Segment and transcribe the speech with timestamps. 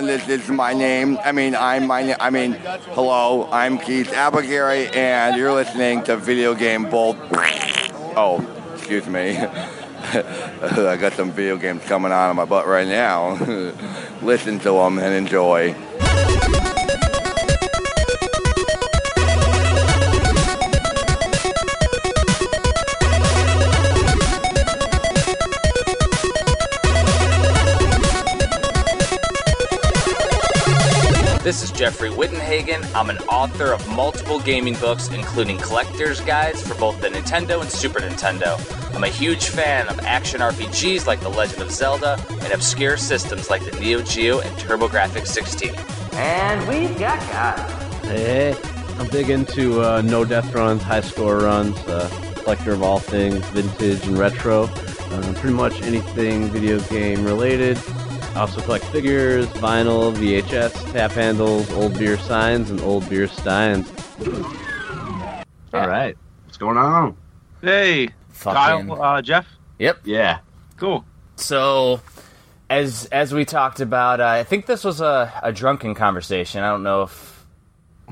[0.00, 0.18] going?
[0.26, 1.18] This is my name.
[1.24, 2.02] I mean, I'm my.
[2.02, 2.52] na- I mean,
[2.92, 3.48] hello.
[3.50, 7.16] I'm Keith Apicary, and you're listening to Video Game Bolt.
[8.16, 9.36] Oh, excuse me.
[10.12, 13.34] I got some video games coming on in my butt right now.
[14.22, 15.74] Listen to them and enjoy.
[31.50, 32.88] This is Jeffrey Wittenhagen.
[32.94, 37.68] I'm an author of multiple gaming books, including collector's guides for both the Nintendo and
[37.68, 38.54] Super Nintendo.
[38.94, 43.50] I'm a huge fan of action RPGs like The Legend of Zelda and obscure systems
[43.50, 45.74] like the Neo Geo and TurboGrafx 16.
[46.12, 48.04] And we've got guys.
[48.04, 48.56] Hey,
[49.00, 52.08] I'm big into uh, no death runs, high score runs, uh,
[52.44, 54.70] collector of all things vintage and retro.
[55.10, 57.76] Uh, pretty much anything video game related.
[58.34, 63.92] I also collect figures, vinyl, VHS, tap handles, old beer signs, and old beer steins.
[65.74, 66.16] All right.
[66.44, 67.16] What's going on?
[67.60, 68.88] Hey, Fucking.
[68.88, 69.46] Kyle, uh, Jeff.
[69.78, 69.98] Yep.
[70.04, 70.38] Yeah.
[70.76, 71.04] Cool.
[71.36, 72.00] So,
[72.70, 76.62] as as we talked about, uh, I think this was a, a drunken conversation.
[76.62, 77.46] I don't know if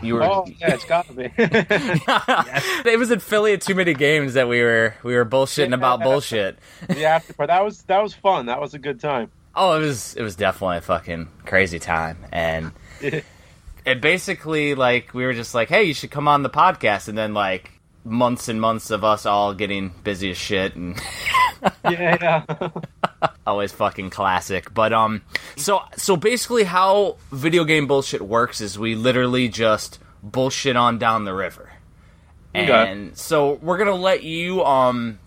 [0.02, 0.24] you were.
[0.24, 1.24] Oh, yeah, it's got to be.
[1.38, 6.02] it was in Philly at too many games that we were we were bullshitting about
[6.02, 6.58] bullshit.
[6.88, 7.48] the after part.
[7.48, 8.46] That was that was fun.
[8.46, 9.30] That was a good time.
[9.60, 12.70] Oh, it was it was definitely a fucking crazy time, and
[13.00, 17.18] it basically like we were just like, hey, you should come on the podcast, and
[17.18, 17.72] then like
[18.04, 20.98] months and months of us all getting busy as shit and
[21.84, 22.68] Yeah, yeah.
[23.46, 24.72] always fucking classic.
[24.72, 25.22] But um,
[25.56, 31.24] so so basically, how video game bullshit works is we literally just bullshit on down
[31.24, 31.72] the river,
[32.54, 32.70] Okay.
[32.92, 35.18] and so we're gonna let you um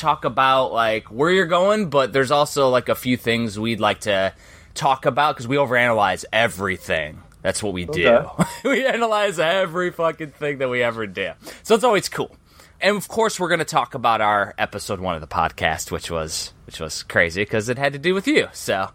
[0.00, 4.00] talk about like where you're going, but there's also like a few things we'd like
[4.00, 4.32] to
[4.74, 7.22] talk about because we overanalyze everything.
[7.42, 8.08] That's what we do.
[8.08, 8.44] Okay.
[8.64, 11.32] we analyze every fucking thing that we ever do.
[11.62, 12.36] So it's always cool.
[12.80, 16.10] And of course, we're going to talk about our episode one of the podcast, which
[16.10, 18.48] was which was crazy because it had to do with you.
[18.52, 18.90] So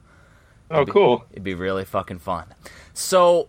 [0.71, 1.23] Oh, cool.
[1.31, 2.45] it'd be really fucking fun.
[2.93, 3.47] So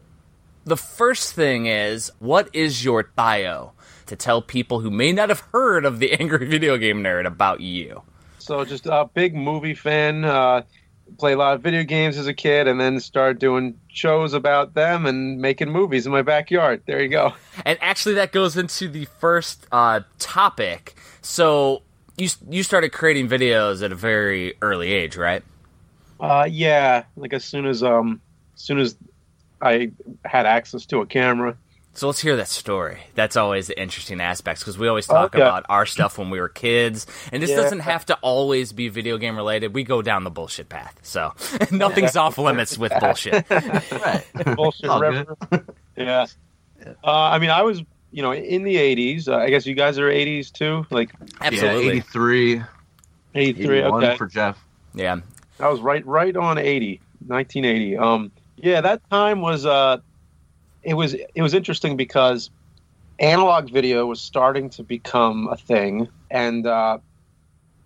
[0.64, 3.72] the first thing is, what is your bio
[4.06, 7.60] to tell people who may not have heard of the Angry Video Game Nerd about
[7.60, 8.02] you?
[8.38, 10.24] So just a big movie fan.
[10.24, 10.62] Uh,
[11.18, 14.74] play a lot of video games as a kid, and then start doing shows about
[14.74, 16.82] them and making movies in my backyard.
[16.86, 17.34] There you go.
[17.64, 20.94] And actually, that goes into the first uh, topic.
[21.22, 21.82] So
[22.16, 25.42] you you started creating videos at a very early age, right?
[26.18, 28.20] Uh, yeah, like as soon as um,
[28.54, 28.96] as soon as
[29.60, 29.90] I
[30.24, 31.56] had access to a camera.
[31.96, 32.98] So let's hear that story.
[33.14, 35.40] That's always the interesting aspects because we always talk Okay.
[35.42, 37.56] about our stuff when we were kids, and this Yeah.
[37.56, 39.72] doesn't have to always be video game related.
[39.74, 41.32] We go down the bullshit path, so
[41.70, 43.48] nothing's off limits with bullshit.
[43.50, 44.22] Right.
[44.56, 45.36] bullshit All river.
[45.96, 46.26] yeah.
[47.02, 49.26] Uh, I mean, I was, you know, in the '80s.
[49.26, 52.62] Uh, I guess you guys are '80s too, like Yeah, Absolutely, 83,
[53.34, 53.78] '83.
[53.78, 54.62] 81 Okay, for Jeff.
[54.94, 55.16] yeah.
[55.58, 57.96] I was right, right on 80, 1980.
[57.96, 59.96] Um, yeah, that time was, uh,
[60.86, 62.48] it was, it was interesting because
[63.18, 66.98] analog video was starting to become a thing, and uh,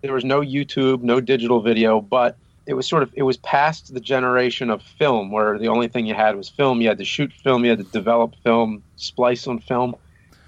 [0.03, 3.95] there was no YouTube, no digital video, but it was sort of, it was past
[3.95, 6.83] the generation of film where the only thing you had was film.
[6.83, 9.97] You had to shoot film, you had to develop film, splice on film.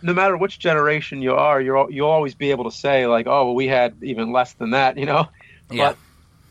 [0.02, 3.46] No matter which generation you are, you're you'll always be able to say like, oh,
[3.46, 5.26] well, we had even less than that, you know.
[5.70, 5.90] Yeah.
[5.90, 5.98] But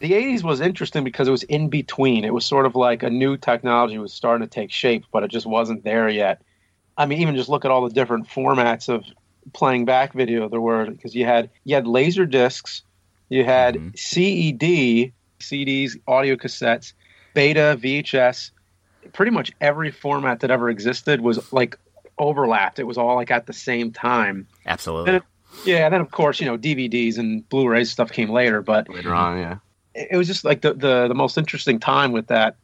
[0.01, 2.25] the 80s was interesting because it was in between.
[2.25, 5.31] It was sort of like a new technology was starting to take shape, but it
[5.31, 6.41] just wasn't there yet.
[6.97, 9.05] I mean, even just look at all the different formats of
[9.53, 12.83] playing back video there were because you had you had laser discs,
[13.29, 13.97] you had Mhm.
[13.97, 16.93] CED, CDs, audio cassettes,
[17.33, 18.51] beta, VHS.
[19.13, 21.77] Pretty much every format that ever existed was like
[22.19, 22.77] overlapped.
[22.79, 24.47] It was all like at the same time.
[24.65, 25.13] Absolutely.
[25.15, 25.23] And
[25.65, 29.13] Yeah, and then of course, you know, DVDs and Blu-rays stuff came later, but Later
[29.13, 29.55] on, yeah.
[29.95, 32.55] It it was just like the, the the most interesting time with that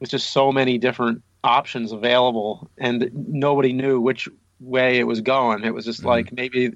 [0.00, 4.28] was just so many different options available and nobody knew which
[4.60, 6.06] way it was going it was just Mhm.
[6.06, 6.68] like maybe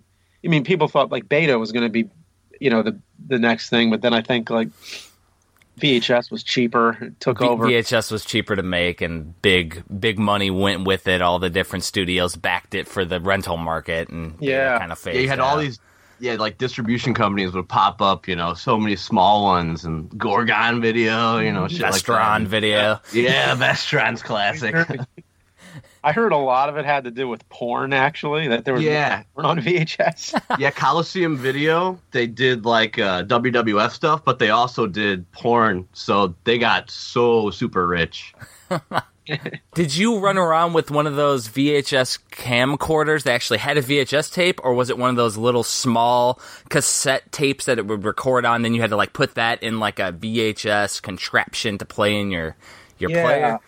[0.44, 2.08] i mean people thought like beta was going to be
[2.60, 4.68] you know the the next thing but then i think like
[5.80, 10.18] vhs was cheaper it took V- over VHS was cheaper to make, and big big
[10.18, 11.20] money went with it.
[11.20, 14.78] All the different studios backed it for the rental market, and Yeah.
[14.78, 15.46] kind of Yeah, phased you had out.
[15.46, 15.80] all these,
[16.24, 20.80] yeah, like distribution companies would pop up, you know, so many small ones and Gorgon
[20.80, 22.48] video, you know, shit like Vestron that.
[22.48, 23.00] video.
[23.12, 24.74] Yeah, Vestron's classic.
[26.04, 27.92] I heard a lot of it had to do with porn.
[27.92, 29.22] Actually, that there was Yeah.
[29.34, 30.38] porn on VHS.
[30.58, 35.86] yeah, Coliseum Video, they did like uh, WWF stuff, but they also did porn.
[35.94, 38.34] So they got so super rich.
[39.74, 44.32] Did you run around with one of those VHS camcorders that actually had a VHS
[44.32, 48.44] tape, or was it one of those little small cassette tapes that it would record
[48.44, 48.62] on?
[48.62, 52.30] Then you had to like put that in like a VHS contraption to play in
[52.30, 52.56] your
[52.98, 53.58] your player.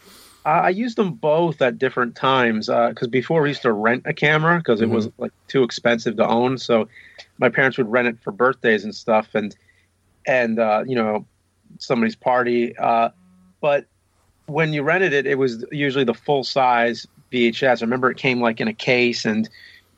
[0.44, 4.14] I I used them both at different times because before we used to rent a
[4.14, 6.58] camera because it was like too expensive to own.
[6.58, 6.88] So
[7.38, 9.56] my parents would rent it for birthdays and stuff, and
[10.26, 11.26] and uh, you know
[11.78, 12.76] somebody's party.
[12.76, 13.10] Uh,
[13.60, 13.86] but
[14.46, 17.82] when you rented it, it was usually the full size VHS.
[17.82, 19.48] I remember it came like in a case, and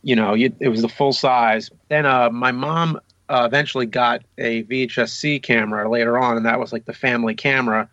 [0.03, 1.71] you know you, it was the full size.
[1.89, 6.59] Then uh, my mom uh, eventually got a VHS C camera later on, and that
[6.59, 7.89] was like the family camera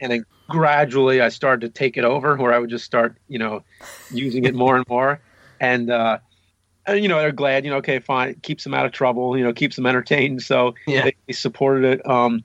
[0.00, 3.38] and then gradually I started to take it over where I would just start, you
[3.38, 3.62] know,
[4.10, 5.20] using it more and more.
[5.60, 6.18] And, uh,
[6.86, 9.42] and, you know, they're glad, you know, okay, fine, keeps them out of trouble, you
[9.42, 10.42] know, keeps them entertained.
[10.42, 11.04] So Yeah.
[11.04, 12.08] they, they supported it.
[12.08, 12.44] Um,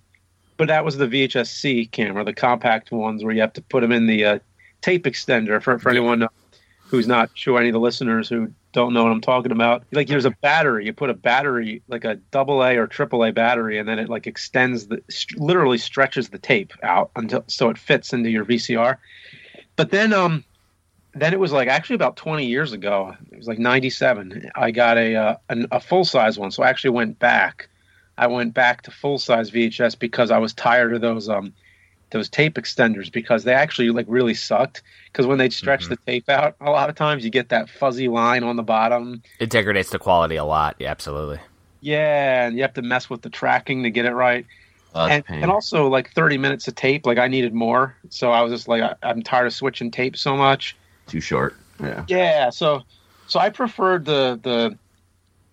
[0.62, 3.82] but that was the VHS C camera, the compact ones where you have to put
[3.82, 4.40] them in the uh,
[4.82, 6.28] tape extender for, for anyone
[6.86, 9.84] who's not sure, any of the listeners who don't know what I'm talking about.
[9.92, 13.32] Like there's a battery, you put a battery, like a double A or triple A
[13.32, 17.72] battery, and then it like extends the, st- literally stretches the tape out until so
[17.72, 18.98] it fits into your VCR.
[19.78, 20.44] But then, um,
[21.16, 23.16] then it was like actually about 20 years ago.
[23.32, 24.52] It was like 97.
[24.54, 27.68] I got a uh, an, a full size one, so I actually went back.
[28.22, 31.54] I went back to full size VHS because I was tired of those um
[32.12, 34.84] those tape extenders because they actually like really sucked.
[35.12, 38.08] Because when they'd stretch the tape out, a lot of times you get that fuzzy
[38.08, 39.24] line on the bottom.
[39.40, 40.76] It degrades the quality a lot.
[40.78, 41.40] Yeah, absolutely.
[41.82, 44.46] Yeah, and you have to mess with the tracking to get it right.
[44.94, 48.42] Uh, and, and also like 30 minutes of tape like i needed more so i
[48.42, 50.76] was just like I, i'm tired of switching tape so much
[51.08, 51.56] too short.
[51.80, 52.04] Yeah.
[52.10, 52.82] yeah so
[53.26, 54.78] so i preferred the the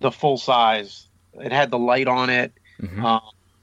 [0.01, 2.53] the full size it had the light on it
[3.03, 3.21] uh,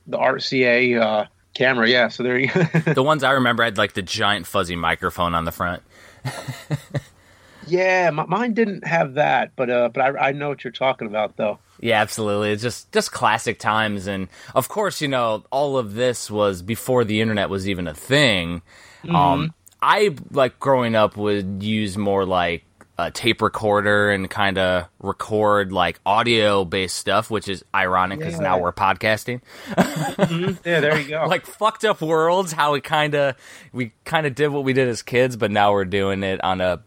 [0.08, 2.64] the rca uh, camera yeah so there you go.
[2.94, 5.84] the ones I remember had like the giant fuzzy microphone on the front.
[7.68, 11.08] yeah m- mine didn't have that but uh but I, I know what you're talking
[11.08, 12.52] about though Yeah, absolutely.
[12.52, 17.04] It's just just classic times, and of course, you know, all of this was before
[17.04, 18.62] the internet was even a thing.
[19.10, 22.64] Um, I like growing up would use more like
[22.98, 28.40] a tape recorder and kind of record like audio based stuff, which is ironic because
[28.40, 29.42] now we're podcasting.
[29.68, 30.68] Mm-hmm.
[30.68, 33.36] yeah there you go like fucked up worlds, how we kind of
[33.74, 36.62] we kind of did what we did as kids, but now we're doing it on
[36.62, 36.82] a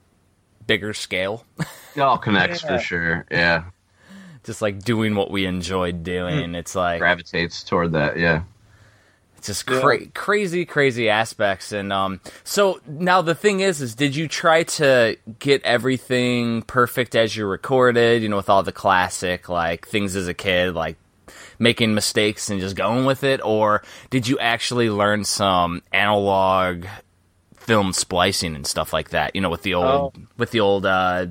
[0.66, 1.44] bigger scale.
[1.94, 2.76] It all connects Yeah.
[2.76, 3.26] for sure.
[3.30, 3.64] Yeah.
[4.44, 6.50] just like doing what we enjoyed doing.
[6.50, 6.54] Hmm.
[6.54, 8.18] It's like Gravitates toward that.
[8.18, 8.42] Yeah.
[9.42, 11.72] Just cra- crazy crazy aspects.
[11.72, 17.14] And um so now the thing is is did you try to get everything perfect
[17.14, 20.96] as you recorded you know with all the classic like things as a kid like
[21.58, 23.40] making mistakes and just going with it?
[23.44, 26.86] Or did you actually learn some analog
[27.56, 31.26] film splicing and stuff like that you know with the old with the old uh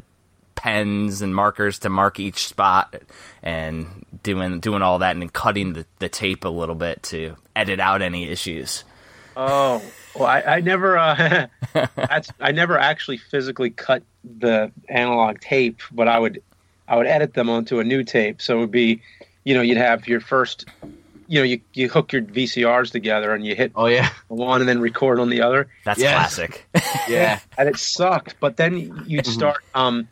[0.53, 2.95] pens and markers to mark each spot
[3.41, 7.35] and doing doing all that and then cutting the, the tape a little bit to
[7.55, 8.83] edit out any issues.
[9.37, 9.81] Oh,
[10.15, 11.47] well, I, I never, uh,
[11.95, 14.03] that's, I never actually physically cut
[14.39, 16.41] the analog tape, but I would,
[16.87, 18.41] I would edit them onto a new tape.
[18.41, 19.01] So it would be,
[19.43, 20.65] you know, you'd have your first,
[21.27, 24.09] you know, you, you hook your VCRs together and you hit Oh yeah.
[24.27, 25.67] one and then record on the other.
[25.85, 26.13] That's Yes.
[26.35, 26.67] classic.
[27.07, 27.39] Yeah.
[27.57, 30.07] And it sucked, but then you'd start, um, th-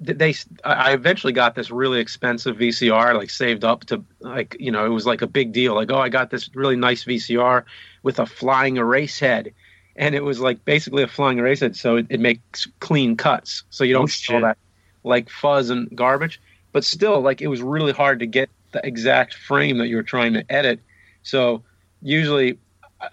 [0.00, 4.84] they, I eventually got this really expensive VCR, like saved up to like, you know,
[4.84, 5.74] it was like a big deal.
[5.74, 7.64] Like, oh, I got this really nice VCR
[8.02, 9.52] with a flying erase head.
[9.96, 11.76] And it was like basically a flying erase head.
[11.76, 13.64] So it, it makes clean cuts.
[13.70, 14.58] So you Oh, don't see all that
[15.04, 16.40] like fuzz and garbage.
[16.72, 20.02] But still, like, it was really hard to get the exact frame that you were
[20.02, 20.80] trying to edit.
[21.22, 21.62] So
[22.02, 22.58] usually,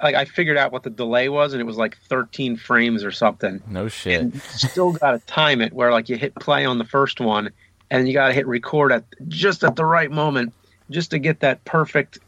[0.01, 3.11] like, I figured out what the delay was, and it was like 13 frames or
[3.11, 3.61] something.
[3.67, 4.21] No shit.
[4.21, 7.51] and still got to time it where like you hit play on the first one
[7.91, 10.53] and you got to hit record at just at the right moment
[10.89, 12.19] just to get that perfect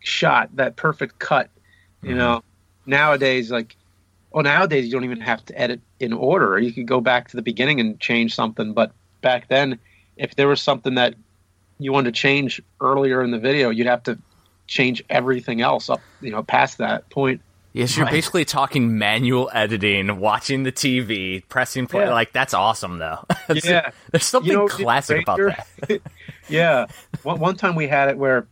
[0.00, 1.50] shot that perfect cut
[2.02, 2.18] you mm-hmm.
[2.18, 2.42] know?
[2.86, 3.76] Nowadays like
[4.30, 6.58] well nowadays you don't even have to edit in order.
[6.58, 9.78] You could go back to the beginning and change something but back then
[10.16, 11.14] if there was something that
[11.78, 14.18] you wanted to change earlier in the video you'd have to
[14.66, 17.40] change everything else up you know past that point
[17.72, 22.04] Yes, you're basically talking manual editing, watching the TV, pressing play.
[22.04, 22.14] Yeah.
[22.14, 23.18] Like that's awesome, though.
[23.48, 23.90] That's- Yeah.
[24.10, 26.00] there's something You know, classic about that.
[26.48, 26.86] yeah.
[27.22, 28.46] One, one time we had it where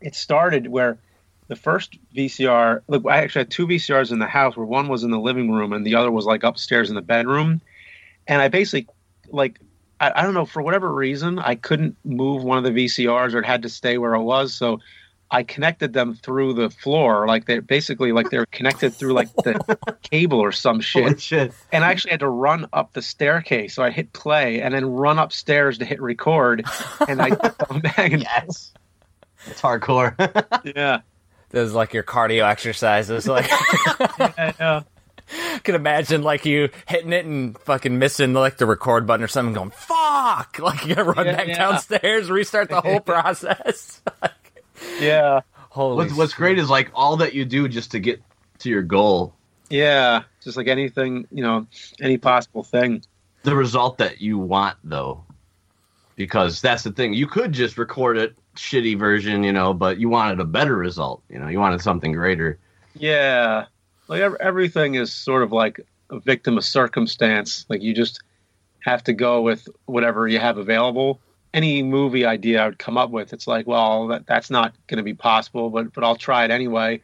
[0.00, 0.98] it started where
[1.46, 2.82] the first VCR.
[2.88, 5.52] Look, I actually had two VCRs in the house, where one was in the living
[5.52, 7.60] room and the other was like upstairs in the bedroom.
[8.26, 8.92] And I basically,
[9.30, 9.60] like,
[10.00, 13.38] I, I don't know for whatever reason, I couldn't move one of the VCRs, or
[13.38, 14.52] it had to stay where it was.
[14.52, 14.80] So
[15.30, 19.78] I connected them through the floor, like they're basically like they're connected through like the
[20.10, 21.20] cable or some shit.
[21.20, 21.52] Shit.
[21.70, 23.74] And I actually had to run up the staircase.
[23.74, 26.64] So I hit play and then run upstairs to hit record.
[27.06, 28.72] And I come back and Yes.
[29.46, 30.14] It's hardcore.
[30.76, 31.00] yeah,
[31.50, 33.28] Those like your cardio exercises.
[33.28, 33.48] Like
[34.18, 34.82] yeah, yeah.
[35.30, 39.28] I can imagine like you hitting it and fucking missing like the record button or
[39.28, 40.58] something, going fuck.
[40.58, 41.58] Like you gotta run Yeah, back yeah.
[41.58, 44.00] downstairs, restart the whole process.
[45.00, 45.40] Yeah.
[45.70, 45.96] Holy.
[45.96, 48.20] what's, what's great is like all that you do just to get
[48.58, 49.34] to your goal,
[49.70, 51.66] Yeah, just like anything, you know,
[52.00, 53.02] any possible thing.
[53.44, 55.24] the result that you want though.
[56.16, 57.14] Because that's the thing.
[57.14, 61.22] You could just record it shitty version, you know, but you wanted a better result,
[61.28, 62.58] you know, you wanted something greater.
[62.94, 63.66] Yeah,
[64.08, 65.80] like everything is sort of like
[66.10, 67.66] a victim of circumstance.
[67.68, 68.20] Like you just
[68.80, 71.20] have to go with whatever you have available.
[71.54, 74.98] Any movie idea I would come up with, it's like, well, that, that's not going
[74.98, 77.00] to be possible, but but I'll try it anyway.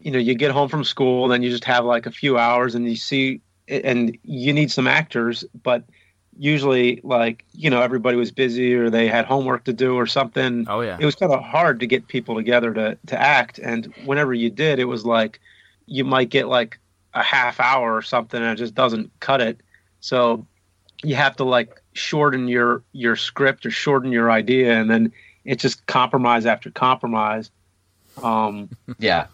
[0.00, 2.74] You know, you get home from school, then you just have like a few hours,
[2.74, 5.84] and you see, and you need some actors, but
[6.38, 10.64] usually, like you know, everybody was busy or they had homework to do or something
[10.68, 10.96] Oh yeah.
[10.98, 14.48] it was kind of hard to get people together to to act and whenever you
[14.48, 15.40] did it was like
[15.86, 16.78] you might get like
[17.14, 19.60] a half hour or something and it just doesn't cut it
[20.00, 20.46] so
[21.02, 25.12] you have to like shorten your your script or shorten your idea and then
[25.44, 27.50] it's just compromise after compromise
[28.22, 28.68] um
[28.98, 29.26] Yeah.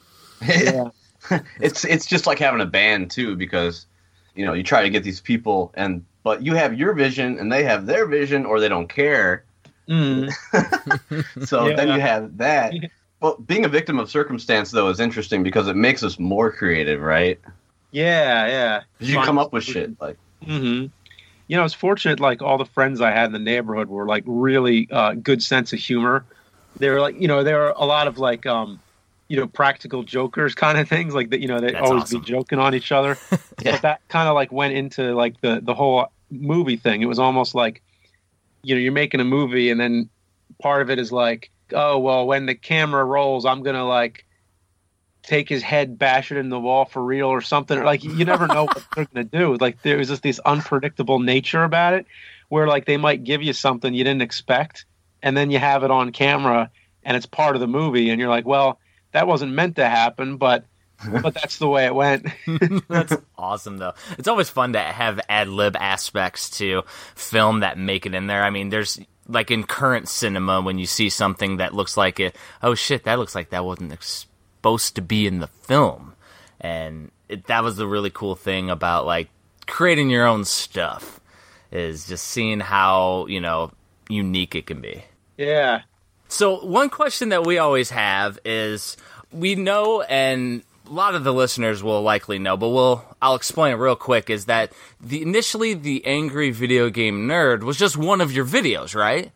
[0.43, 0.91] yeah
[1.61, 3.87] it's it's just like having a band too because
[4.35, 7.53] you know you try to get these people and but you have your vision and
[7.53, 9.45] they have their vision or they don't care
[9.89, 10.31] Mm.
[11.47, 11.95] so then Yeah.
[11.95, 12.75] you have that
[13.21, 17.01] but being a victim of circumstance though is interesting because it makes us more creative
[17.01, 17.41] right
[17.91, 18.83] yeah yeah.
[19.01, 20.87] you come up with shit like hmm
[21.49, 22.21] You know, I was fortunate.
[22.21, 25.73] Like all the friends I had in the neighborhood were like really uh, good sense
[25.73, 26.25] of humor.
[26.77, 28.81] They were like, you know, there were a lot of like, um,
[29.29, 31.15] you know, practical jokers kind of things.
[31.15, 32.21] Like that, you know, they always awesome.
[32.21, 33.19] be joking on each other.
[33.61, 33.73] Yeah.
[33.73, 37.03] But that kind of like went into like the the whole movie thing.
[37.03, 37.83] It was almost like,
[38.63, 40.09] you know, you're making a movie, and then
[40.63, 44.25] part of it is like, oh well, when the camera rolls, I'm gonna like
[45.29, 47.83] take his head, bash it in the wall for real or something.
[47.83, 49.57] Like you never know what they're gonna do.
[49.57, 52.07] Like there was just this unpredictable nature about it,
[52.49, 54.87] where like they might give you something you didn't expect,
[55.23, 56.71] and then you have it on camera,
[57.05, 58.81] and it's part of the movie, and you're like, well,
[59.13, 60.65] that wasn't meant to happen, but
[61.23, 62.27] but that's the way it went.
[62.89, 63.93] That's awesome, though.
[64.19, 66.83] It's always fun to have ad lib aspects to
[67.15, 68.43] film that make it in there.
[68.43, 72.35] I mean, there's like in current cinema when you see something that looks like it.
[72.65, 74.27] Oh shit, that looks like that wasn't ex-
[74.59, 76.15] supposed to be in the film,
[76.61, 79.29] and it, that was the really cool thing about like
[79.67, 81.21] creating your own stuff
[81.71, 83.71] is just seeing how you know
[84.09, 85.05] unique it can be.
[85.37, 85.83] yeah.
[86.31, 88.99] So one question that we always have is
[89.33, 93.73] we know and a lot of the listeners will likely know, but we'll I'll explain
[93.73, 98.21] it real quick is that the initially the angry video game nerd was just one
[98.21, 99.31] of your videos, right?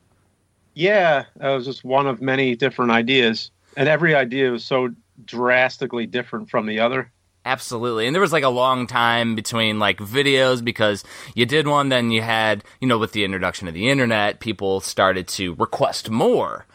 [0.75, 4.89] Yeah, that was just one of many different ideas, and every idea was so
[5.25, 7.13] drastically different from the other.
[7.45, 8.07] Absolutely.
[8.07, 11.03] And there was like a long time between like videos because
[11.35, 14.81] you did one, then you had, you know, with the introduction of the internet, people
[14.81, 16.67] started to request more.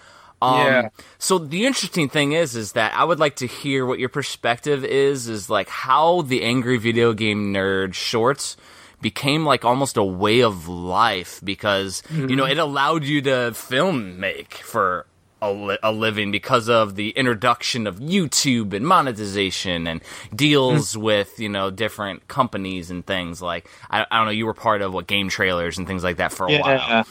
[0.42, 0.90] Um, Yeah.
[1.20, 4.84] So the interesting thing is, is that I would like to hear what your perspective
[4.84, 8.58] is, is like how the angry video game nerd shorts
[9.02, 14.20] became like almost a way of life because, you know, it allowed you to film
[14.20, 15.06] make for
[15.42, 20.02] a, li- a living because of the introduction of YouTube and monetization and
[20.36, 21.02] deals hmm.
[21.02, 24.82] with you know different companies and things like I, I don't know you were part
[24.82, 27.06] of what game trailers and things like that for a Yeah, while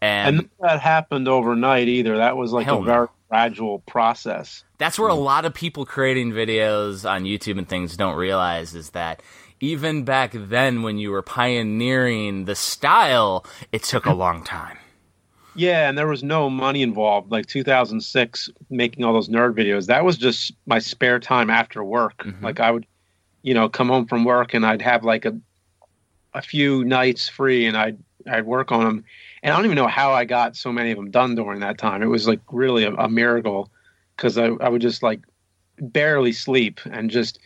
[0.00, 2.16] and, and that happened overnight either.
[2.16, 2.82] That was like a no.
[2.82, 4.64] very gradual process.
[4.76, 5.22] that's where a hmm.
[5.22, 9.22] lot of people creating videos on YouTube and things don't realize is that
[9.60, 14.18] even back then when you were pioneering the style it took a hmm.
[14.18, 14.76] long time
[15.54, 17.30] Yeah, and there was no money involved.
[17.30, 22.18] Like 2006, making all those nerd videos, that was just my spare time after work.
[22.18, 22.42] Mhm.
[22.42, 22.86] Like I would,
[23.42, 25.38] you know, come home from work and I'd have like a
[26.34, 27.98] a few nights free, and I'd
[28.30, 29.04] I'd work on them.
[29.42, 31.76] And I don't even know how I got so many of them done during that
[31.76, 32.02] time.
[32.02, 33.70] It was like really a, a miracle
[34.16, 35.20] because I, I would just like
[35.78, 37.38] barely sleep and just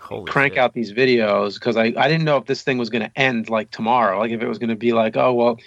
[0.00, 0.58] Holy crank shit.
[0.58, 3.48] out these videos because I, I didn't know if this thing was going to end
[3.50, 4.18] like tomorrow.
[4.18, 5.58] Like if it was going to be like, oh, well,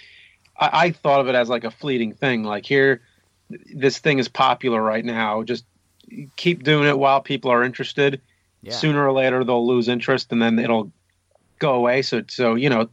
[0.58, 2.44] I, I thought of it as like a fleeting thing.
[2.44, 3.02] Like here,
[3.74, 5.42] this thing is popular right now.
[5.42, 5.64] Just
[6.36, 8.20] keep doing it while people are interested.
[8.62, 8.72] Yeah.
[8.72, 10.90] Sooner or later, they'll lose interest, and then it'll
[11.58, 12.02] go away.
[12.02, 12.88] So, so you know,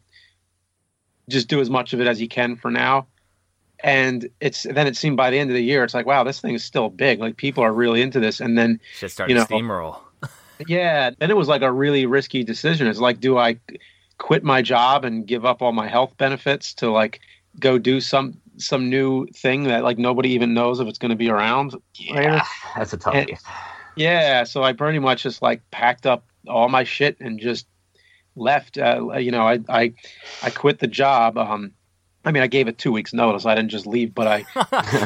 [1.29, 3.07] just do as much of it as you can for now.
[3.79, 6.39] And it's then it seemed by the end of the year, it's like, wow, this
[6.39, 7.19] thing is still big.
[7.19, 8.39] Like people are really into this.
[8.39, 9.99] And then Should start you know, steamroll.
[10.67, 12.87] yeah, then it was like a really risky decision.
[12.87, 13.59] It's like, do I
[14.17, 17.19] quit my job and give up all my health benefits to like
[17.59, 21.15] go do some some new thing that like nobody even knows if it's going to
[21.15, 21.73] be around
[22.11, 22.41] later?
[22.75, 23.15] That's a tough.
[23.15, 23.31] And-
[23.95, 27.67] Yeah, so I pretty much just like packed up all my shit and just
[28.35, 28.77] left.
[28.77, 29.93] Uh, you know, I I
[30.41, 31.37] I quit the job.
[31.37, 31.73] Um,
[32.25, 33.45] I mean, I gave it two weeks notice.
[33.45, 34.43] I didn't just leave, but I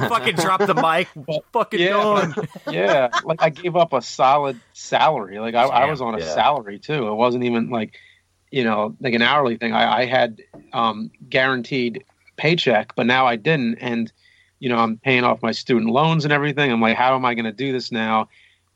[0.07, 1.07] Fucking dropped the mic.
[1.53, 2.33] Fucking yeah, gone.
[2.71, 5.39] yeah, like I gave up a solid salary.
[5.39, 6.33] Like I, I was on a Yeah.
[6.33, 7.07] salary too.
[7.07, 7.95] It wasn't even like,
[8.51, 9.73] you know, like an hourly thing.
[9.73, 10.41] I, I had
[10.73, 12.03] um, guaranteed
[12.37, 14.11] paycheck, but now I didn't, and
[14.59, 16.71] you know, I'm paying off my student loans and everything.
[16.71, 18.29] I'm like, how am I going to do this now?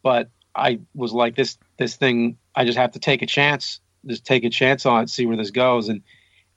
[0.04, 3.80] But I was like, this this thing, I just have to take a chance.
[4.06, 6.02] Just take a chance on it, see where this goes, and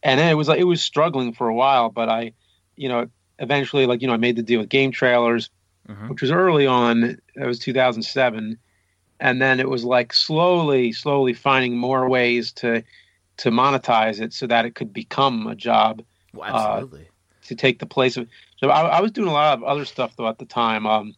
[0.02, 2.32] and then it was like it was struggling for a while, but I,
[2.76, 3.08] you know,
[3.38, 5.50] eventually, like you know, I made the deal with game trailers
[5.88, 6.08] Mhm.
[6.08, 7.18] which was early on.
[7.34, 8.58] It was 2007,
[9.20, 12.82] and then it was like slowly, slowly finding more ways to
[13.36, 16.02] to monetize it so that it could become a job
[16.34, 17.08] Well, absolutely.
[17.46, 18.28] to take the place of.
[18.56, 20.86] So I, I was doing a lot of other stuff though at the time.
[20.86, 21.14] Um,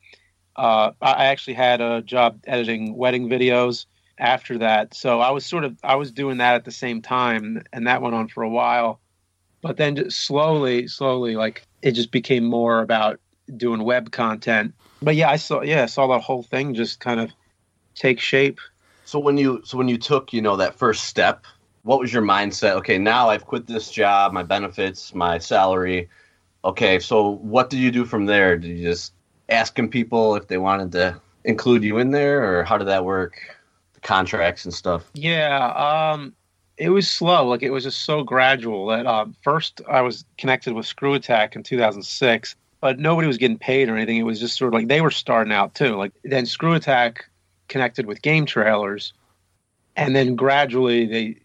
[0.57, 3.87] uh, I I actually had a job editing wedding videos
[4.19, 7.63] after that, so I was sort of I was doing that at the same time,
[7.73, 9.01] and that went on for a while.
[9.63, 13.21] But then just slowly, slowly, like it just became more about
[13.57, 14.75] doing web content.
[15.03, 17.31] But yeah, I saw yeah, I saw that whole thing just kind of
[17.95, 18.61] take shape.
[19.05, 21.45] So when you so when you took you know that first step,
[21.87, 22.73] what was your mindset?
[22.79, 26.09] Okay, now I've quit this job, my benefits, my salary.
[26.65, 28.59] Okay, so what did you do from there?
[28.59, 29.13] Did you just
[29.49, 33.39] asking people if they wanted to include you in there, or how did that work?
[33.95, 35.09] The contracts and stuff.
[35.15, 36.35] Yeah, um,
[36.77, 37.47] it was slow.
[37.47, 38.89] Like it was just so gradual.
[38.89, 43.59] That uh, first I was connected with Screw Attack in 2006, but nobody was getting
[43.59, 44.17] paid or anything.
[44.17, 45.95] It was just sort of like they were starting out too.
[45.95, 47.27] Like then Screw Attack
[47.69, 49.13] connected with Game Trailers,
[49.95, 51.37] and then gradually they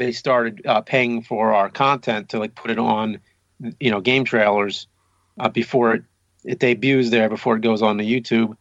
[0.00, 3.20] they started uh, paying for our content to like put it on,
[3.78, 4.86] you know, Game Trailers
[5.38, 6.02] uh, before it
[6.42, 8.56] it debuts there before it goes on to YouTube.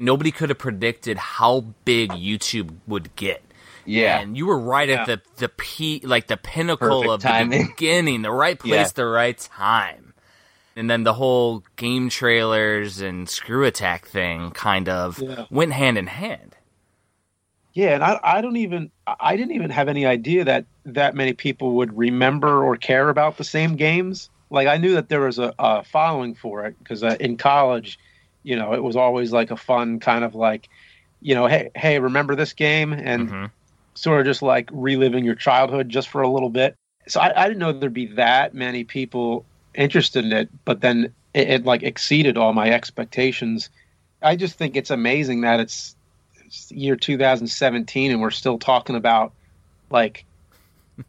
[0.00, 3.42] Nobody could have predicted how big YouTube would get.
[3.86, 7.66] Yeah, And you were right at the the pe- like the pinnacle Perfect of the
[7.76, 8.88] beginning, the right place, Yeah.
[8.94, 10.14] the right time.
[10.76, 15.44] And then the whole game trailers and screw attack thing kind of Yeah.
[15.50, 16.53] went hand in hand.
[17.74, 21.32] Yeah, and I, I don't even I didn't even have any idea that that many
[21.32, 24.30] people would remember or care about the same games.
[24.50, 27.98] Like I knew that there was a, a following for it because uh, in college,
[28.44, 30.68] you know, it was always like a fun kind of like,
[31.20, 33.52] you know, hey hey, remember this game and Mhm.
[33.96, 36.76] sort of just like reliving your childhood just for a little bit.
[37.08, 41.14] So I, I didn't know there'd be that many people interested in it, but then
[41.34, 43.70] it, it like exceeded all my expectations.
[44.22, 45.93] I just think it's amazing that it's,
[46.54, 49.32] it's year 2017 and we're still talking about
[49.90, 50.24] like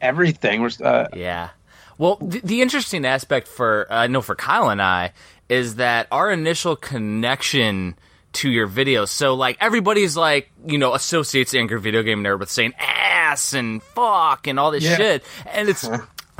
[0.00, 0.60] everything.
[0.62, 1.50] We're uh, Yeah.
[1.98, 5.12] Well, the, the interesting aspect for I know for Kyle and I
[5.48, 7.94] is that our initial connection
[8.32, 9.08] to your videos.
[9.08, 13.82] So like everybody's like you know associates Angry Video Game Nerd with saying ass and
[13.82, 14.96] fuck and all this Yeah.
[14.96, 15.88] shit, and it's.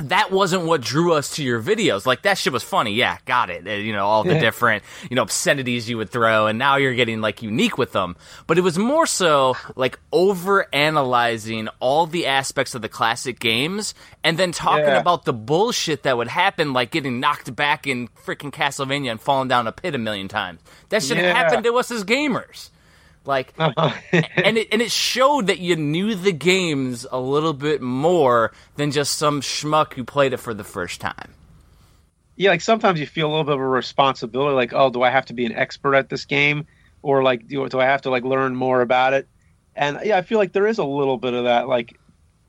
[0.09, 2.05] That wasn't what drew us to your videos.
[2.05, 3.67] Like that shit was funny, yeah, got it.
[3.67, 4.39] Uh, You know all the Yeah.
[4.39, 8.15] different you know obscenities you would throw, and now you're getting like unique with them.
[8.47, 13.93] But it was more so like over analyzing all the aspects of the classic games,
[14.23, 14.99] and then talking Yeah.
[14.99, 19.47] about the bullshit that would happen, like getting knocked back in freaking Castlevania and falling
[19.47, 20.59] down a pit a million times.
[20.89, 21.33] That should Yeah.
[21.33, 22.69] happen to us as gamers.
[23.25, 23.91] Like, uh-huh.
[24.35, 28.91] and it and it showed that you knew the games a little bit more than
[28.91, 31.33] just some schmuck who played it for the first time.
[32.35, 35.11] yeah, like sometimes you feel a little bit of a responsibility, like, oh, do I
[35.11, 36.65] have to be an expert at this game,
[37.03, 39.27] or like, do, do I have to like learn more about it?
[39.75, 41.97] And yeah, I feel like there is a little bit of that, like,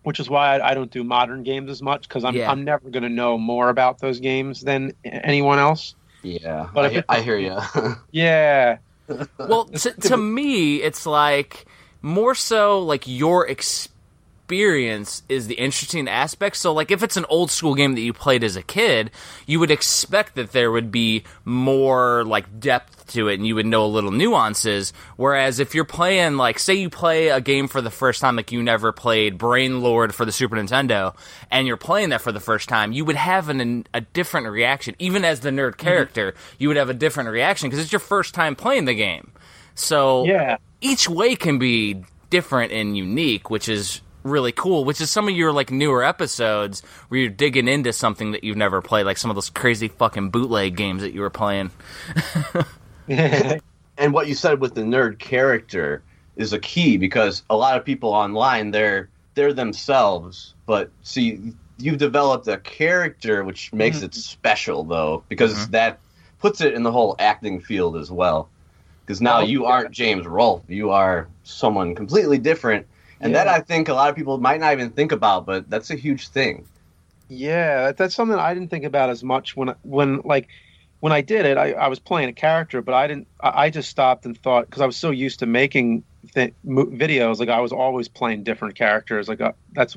[0.05, 2.51] which is why I, I don't do modern games as much because I'm Yeah.
[2.51, 5.95] I'm never going to know more about those games than anyone else.
[6.23, 6.69] yeah.
[6.73, 7.59] But I, if it- I hear you.
[8.11, 8.79] Yeah,
[9.39, 11.67] Well, to, to me, it's like
[12.01, 13.92] more so like your experience
[14.53, 16.57] is the interesting aspect.
[16.57, 19.11] So, like, if it's an old school game that you played as a kid,
[19.47, 23.67] you would expect that there would be more like depth to it, and you would
[23.67, 24.93] know a little nuances.
[25.17, 28.53] Whereas if you're playing, like, say you play a game for the first time, like
[28.53, 31.15] you never played Brain Lord for the Super Nintendo,
[31.51, 34.95] and you're playing that for the first time, you would have an, a different reaction.
[34.99, 35.87] Even as the nerd mm-hmm.
[35.87, 39.33] character, you would have a different reaction because it's your first time playing the game.
[39.75, 40.59] So Yeah.
[40.81, 44.85] each way can be different and unique, which is really cool.
[44.85, 48.57] Which is some of your like newer episodes where you're digging into something that you've
[48.57, 51.71] never played, like some of those crazy fucking bootleg games that you were playing.
[53.09, 56.03] and what you said with the nerd character
[56.37, 61.99] is a key because a lot of people online they're they're themselves but see you've
[61.99, 64.07] developed a character which makes mm-hmm.
[64.07, 65.73] it special though because mm-hmm.
[65.73, 65.99] that
[66.39, 68.49] puts it in the whole acting field as well
[69.05, 69.69] because now Oh, you yeah.
[69.69, 72.87] aren't james rolfe you are someone completely different
[73.23, 75.91] and that i think a lot of people might not even think about but that's
[75.91, 76.67] a huge thing
[77.29, 80.49] Yeah, that, that's something I didn't think about as much when when like
[81.01, 81.57] when I did it.
[81.57, 83.29] I, I was playing a character, but I didn't.
[83.43, 86.05] I, I just stopped and thought because I was so used to making
[86.35, 87.39] th- videos.
[87.39, 89.29] Like I was always playing different characters.
[89.29, 89.97] Like uh, that's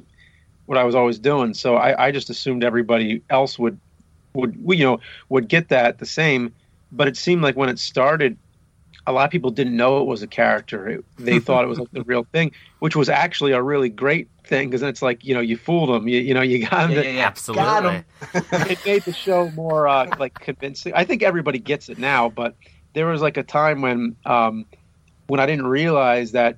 [0.66, 1.54] what I was always doing.
[1.54, 3.80] So I, I just assumed everybody else would
[4.36, 6.56] would you know would get that the same.
[6.92, 8.38] But it seemed like when it started,
[9.08, 10.88] a lot of people didn't know it was a character.
[10.90, 14.28] It, they thought it was like the real thing, which was actually a really great
[14.46, 16.08] thing because it's like you know you fooled them.
[16.08, 16.92] You, you know you got them.
[17.04, 17.64] to- Absolutely.
[18.34, 20.94] it made the show more uh, like convincing.
[20.96, 22.56] I think everybody gets it now, but
[22.94, 24.66] there was like a time when um,
[25.28, 26.58] when I didn't realize that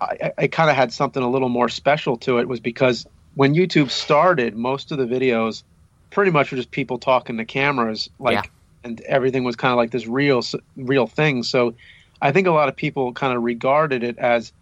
[0.00, 3.54] I, I kind of had something a little more special to it was because when
[3.54, 5.62] YouTube started, most of the videos
[6.10, 8.42] pretty much were just people talking to cameras, like, Yeah.
[8.84, 10.42] And everything was kind of like this real
[10.76, 11.42] real thing.
[11.42, 11.74] So
[12.20, 14.52] I think a lot of people kind of regarded it as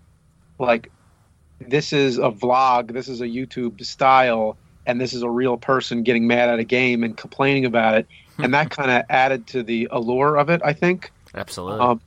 [0.58, 0.90] like
[1.60, 6.02] this is a vlog, this is a YouTube style, and this is a real person
[6.02, 8.06] getting mad at a game and complaining about it,
[8.38, 10.60] and that kind of added to the allure of it.
[10.64, 11.10] I think.
[11.34, 11.80] Absolutely.
[11.80, 12.00] Um,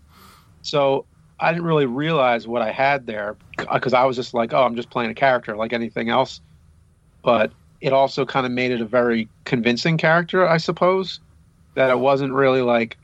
[0.62, 1.06] so
[1.40, 3.38] I didn't really realize what I had there
[3.72, 6.42] because I was just like, oh, I'm just playing a character like anything else.
[7.24, 11.20] But it also kind of made it a very convincing character, I suppose.
[11.80, 12.98] That it wasn't really like.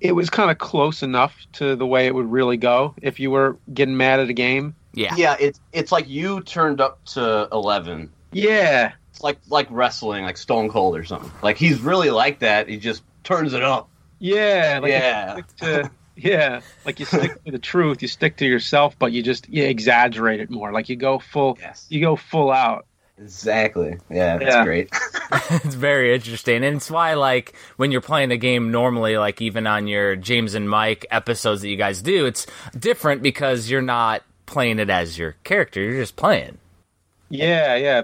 [0.00, 3.30] It was kind of close enough to the way it would really go if you
[3.30, 4.74] were getting mad at a game.
[4.92, 5.14] yeah.
[5.16, 10.36] yeah it's it's like you turned up to 11 Yeah, it's like like wrestling like
[10.36, 14.78] stone cold or something like he's really like that he just turns it up yeah,
[14.82, 15.40] like Yeah.
[15.58, 19.48] To, yeah, like you stick to the truth, you stick to yourself, but you just
[19.48, 20.72] you exaggerate it more.
[20.72, 22.86] Like you go full, yes you go full out.
[23.18, 23.96] Exactly.
[24.10, 24.64] Yeah, that's Yeah.
[24.64, 24.88] great.
[25.50, 29.66] it's very interesting and it's why like when you're playing a game normally like even
[29.66, 32.46] on your james and mike episodes that you guys do it's
[32.78, 36.58] different because you're not playing it as your character you're just playing
[37.30, 38.02] Yeah, yeah.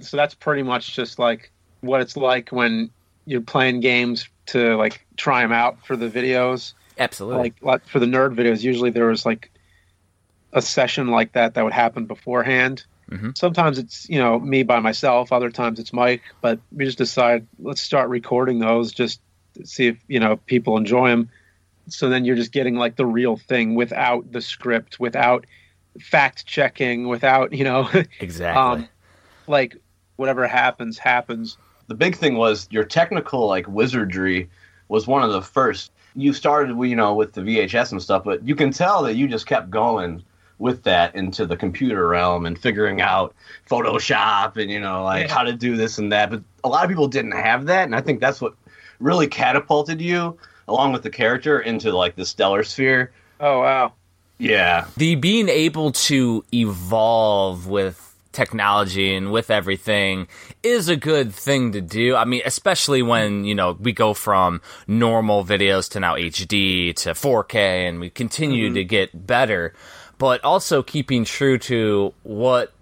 [0.00, 2.90] So that's pretty much just like what it's like when
[3.26, 6.72] you're playing games to like try them out for the videos.
[6.98, 9.50] absolutely Like, like for the nerd videos, usually there was like
[10.52, 12.84] a session like that that would happen beforehand.
[13.10, 13.36] Mhm.
[13.36, 15.32] Sometimes it's you know me by myself.
[15.32, 16.22] Other times it's Mike.
[16.40, 19.20] But we just decide let's start recording those just
[19.64, 21.28] see if you know people enjoy them.
[21.88, 25.46] So then you're just getting like the real thing without the script, without
[26.00, 28.88] fact checking, without you know exactly um,
[29.46, 29.76] like
[30.16, 31.56] whatever happens happens
[31.90, 34.48] the big thing was your technical like wizardry
[34.86, 35.90] was one of the first.
[36.14, 39.26] You started, you know, with the VHS and stuff, but you can tell that you
[39.26, 40.22] just kept going
[40.60, 43.34] with that into the computer realm and figuring out
[43.68, 45.34] Photoshop and you know like Yeah.
[45.34, 46.30] how to do this and that.
[46.30, 48.54] But a lot of people didn't have that, and I think that's what
[49.00, 50.36] really catapulted you
[50.68, 53.10] along with the character into like the stellar sphere.
[53.40, 53.92] oh wow
[54.38, 60.28] Yeah, the being able to evolve with technology and with everything
[60.62, 62.14] is a good thing to do.
[62.14, 67.10] I mean, especially when, you know, we go from normal videos to now HD to
[67.10, 68.74] 4K and we continue mm-hmm.
[68.74, 69.74] to get better,
[70.20, 72.74] but also keeping true to what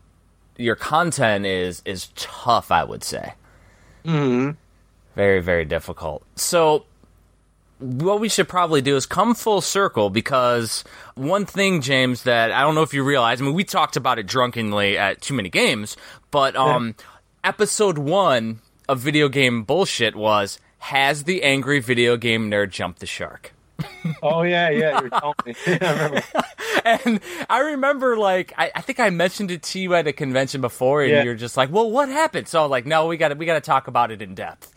[0.57, 3.35] your content is is tough, I would say.
[4.05, 4.51] hmm
[5.14, 6.24] Very, very difficult.
[6.35, 6.85] So,
[7.79, 10.83] what we should probably do is come full circle because
[11.14, 14.18] one thing, James, that I don't know if you realize, I mean, we talked about
[14.18, 15.96] it drunkenly at Too Many Games,
[16.33, 16.96] but um,
[17.44, 23.07] episode one of Video Game Bullshit was Has the Angry Video Game Nerd Jumped the
[23.07, 23.53] Shark?
[24.23, 26.23] Oh yeah yeah you're telling me I remember.
[26.85, 30.61] and I remember, like, I, I think I mentioned it to you at a convention
[30.61, 31.23] before, and Yeah.
[31.23, 33.61] you're just like, "Well, what happened?" So, like, no, we got to we got to
[33.61, 34.73] talk about it in depth.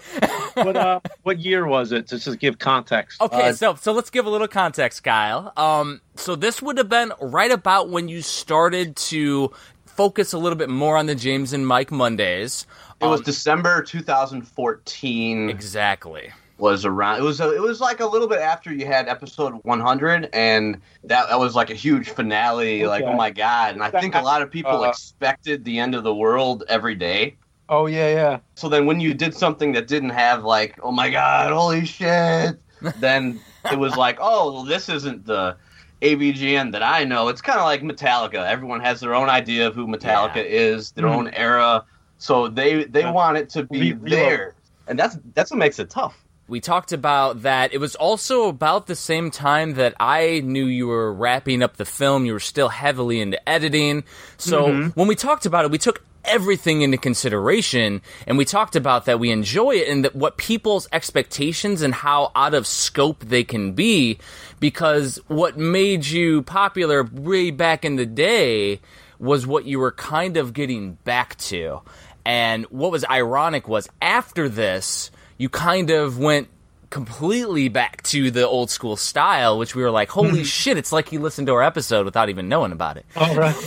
[0.56, 4.10] what uh what year was it just to give context Okay, Uh, so so let's
[4.10, 5.54] give a little context, Kyle.
[5.58, 9.52] Um, so this would have been right about when you started to
[9.86, 12.66] focus a little bit more on the James and Mike Mondays.
[13.02, 15.50] it was Um, December 2014.
[15.50, 16.32] exactly.
[16.62, 17.20] Was around.
[17.20, 20.76] It was a, it was like a little bit after you had episode 100, and
[21.04, 22.86] that that was like a huge finale.
[22.86, 23.74] Like, oh my god!
[23.74, 26.96] And I think a lot of people Uh, expected the end of the world every
[26.96, 27.38] day.
[27.68, 31.10] oh yeah yeah So then, when you did something that didn't have like, oh my
[31.10, 32.62] god, holy shit,
[32.96, 35.58] then it was like, oh, well, this isn't the
[36.02, 37.28] AVGN that I know.
[37.30, 38.46] It's kind of like Metallica.
[38.46, 40.44] Everyone has their own idea of who Metallica Yeah.
[40.44, 41.16] is, their Mhm.
[41.16, 41.86] own era.
[42.18, 43.12] So they they Yeah.
[43.12, 44.56] want it to be Re- there,
[44.88, 46.24] and that's that's what makes it tough.
[46.52, 50.88] We talked about that it was also about the same time that I knew you
[50.88, 52.26] were wrapping up the film.
[52.26, 54.04] You were still heavily into editing.
[54.36, 54.88] So mm-hmm.
[54.90, 59.18] when we talked about it, we took everything into consideration and we talked about that
[59.18, 63.72] we enjoy it and that what people's expectations and how out of scope they can
[63.72, 64.20] be
[64.60, 68.82] because what made you popular way back in the day
[69.20, 71.80] was what you were kind of getting back to.
[72.26, 75.12] And what was ironic was after this,
[75.42, 76.50] you kind of went
[76.92, 80.44] completely back to the old school style, which we were like, holy hmm.
[80.44, 83.06] shit, it's like you listened to our episode without even knowing about it.
[83.16, 83.56] All right.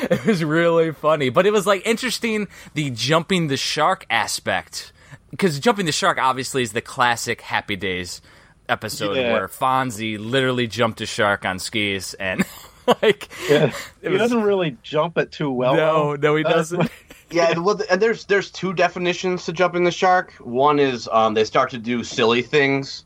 [0.00, 4.92] It was really funny, but it was like interesting the jumping the shark aspect.
[5.30, 8.22] Because jumping the shark obviously is the classic Happy Days
[8.68, 9.32] episode Yeah.
[9.32, 12.44] where Fonzie literally jumped a shark on skis and
[13.02, 13.64] like Yeah.
[13.64, 15.74] It he was- doesn't really jump it too well.
[15.74, 16.88] no, no, he doesn't.
[17.30, 20.32] Yeah, well, and there's there's two definitions to jumping the shark.
[20.40, 23.04] One is um, they start to do silly things,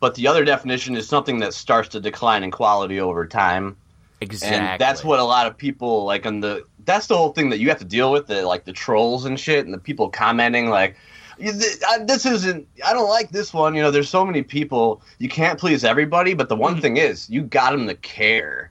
[0.00, 3.76] but the other definition is something that starts to decline in quality over time.
[4.20, 4.58] Exactly.
[4.58, 6.64] And that's what a lot of people like on the.
[6.84, 9.38] That's the whole thing that you have to deal with, the like the trolls and
[9.38, 10.96] shit, and the people commenting like,
[11.38, 12.66] "You- th- I- "This isn't.
[12.84, 15.00] I don't like this one." You know, there's so many people.
[15.18, 18.69] You can't please everybody, but the one thing is, you got them to care.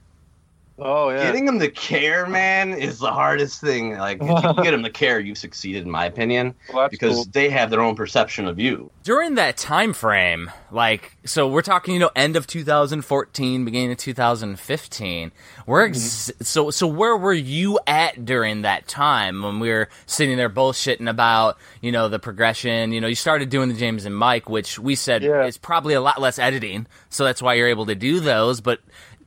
[0.80, 1.22] Oh yeah.
[1.22, 3.98] Getting them to care, man, is the hardest thing.
[3.98, 7.14] Like, if you can get them to care, you've succeeded, in my opinion, Well, because
[7.14, 7.24] cool.
[7.32, 8.90] they have their own perception of you.
[9.02, 13.98] during that time frame like so we're talking you know end of 2014 beginning of
[13.98, 15.32] 2015
[15.66, 15.90] we're mm-hmm.
[15.90, 20.48] ex- so so where were you at during that time when we were sitting there
[20.50, 24.48] bullshitting about you know the progression you know you started doing the james and mike
[24.48, 25.44] which we said Yeah.
[25.44, 28.80] is probably a lot less editing so that's why you're able to do those but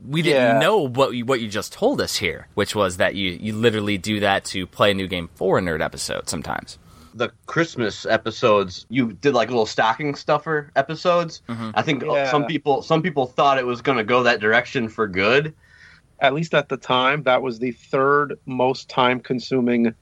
[0.07, 0.59] we didn't Yeah.
[0.59, 3.97] know what you, what you just told us here, which was that you, you literally
[3.97, 6.77] do that to play a new game for a nerd episode sometimes.
[7.15, 11.41] The Christmas episodes, you did like little stocking stuffer episodes.
[11.47, 11.71] Mm-hmm.
[11.75, 12.29] I think Yeah.
[12.31, 15.53] some people some people thought it was going to go that direction for good.
[16.19, 19.93] At least at the time, that was the third most time consuming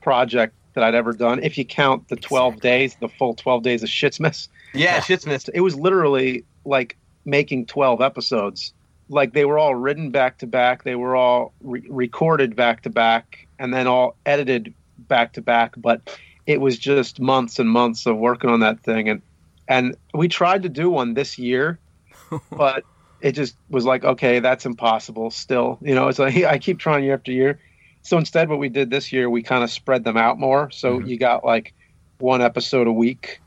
[0.00, 1.42] project that I'd ever done.
[1.42, 4.48] If you count the 12 days, the full 12 days of Shitsmas.
[4.74, 5.48] Yeah, Shitsmas.
[5.54, 8.72] It was literally like making 12 episodes.
[9.08, 12.90] Like they were all written back to back, they were all re- recorded back to
[12.90, 15.74] back, and then all edited back to back.
[15.76, 19.08] But it was just months and months of working on that thing.
[19.08, 19.22] And,
[19.68, 21.78] and we tried to do one this year,
[22.50, 22.84] but
[23.20, 25.78] it just was like, okay, that's impossible still.
[25.82, 27.60] You know, it's like I keep trying year after year.
[28.02, 30.70] So instead, what we did this year, we kind of spread them out more.
[30.70, 31.08] So mm-hmm.
[31.08, 31.74] you got like
[32.18, 33.40] one episode a week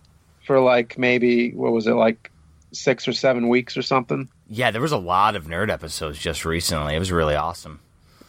[0.46, 2.30] for like maybe, what was it, like
[2.74, 4.30] six or seven weeks or something?
[4.50, 6.96] Yeah, there was a lot of nerd episodes just recently.
[6.96, 7.80] It was really awesome.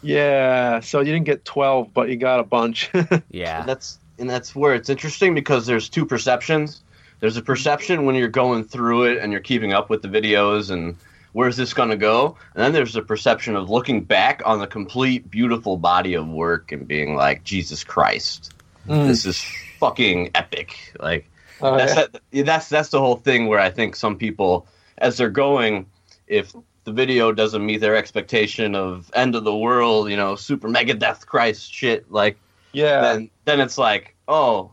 [0.01, 0.79] Yeah.
[0.79, 2.91] So you didn't get 12, but you got a bunch.
[3.29, 3.61] Yeah.
[3.61, 6.81] And that's and that's where it's interesting because there's two perceptions.
[7.19, 10.69] There's a perception when you're going through it and you're keeping up with the videos
[10.69, 10.95] and
[11.33, 12.35] where's this going to go?
[12.53, 16.71] And then there's a perception of looking back on the complete beautiful body of work
[16.71, 18.53] and being like, Jesus Christ,
[18.87, 19.07] mm.
[19.07, 19.43] this is
[19.79, 20.77] fucking epic.
[20.99, 21.31] Like
[21.61, 22.05] Oh, that's yeah.
[22.11, 25.85] that, that's that's the whole thing where I think some people, as they're going,
[26.31, 30.67] if the video doesn't meet their expectation of end of the world, you know, super
[30.67, 32.37] mega death Christ shit, like
[32.73, 33.01] yeah.
[33.01, 34.71] then then it's like, oh,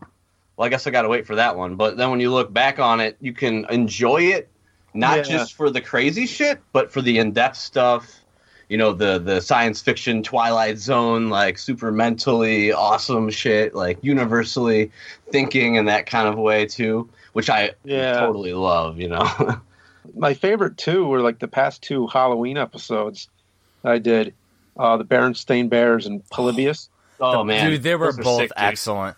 [0.57, 1.75] well, I guess I got to wait for that one.
[1.75, 4.49] But then when you look back on it, you can enjoy it,
[4.93, 5.23] not Yeah.
[5.23, 8.09] just for the crazy shit, but for the in depth stuff.
[8.69, 14.91] You know, the the science fiction Twilight Zone, like super mentally awesome shit, like universally
[15.31, 18.13] thinking in that kind of way too, which I Yeah.
[18.19, 18.99] totally love.
[18.99, 19.61] You know,
[20.19, 23.29] My favorite two were like the past two Halloween episodes
[23.83, 24.33] I did
[24.77, 26.89] uh, the Berenstain Bears and Polybius.
[27.19, 29.17] oh man, Dude, they were Those both sick, excellent.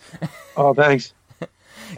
[0.56, 1.14] Oh, thanks.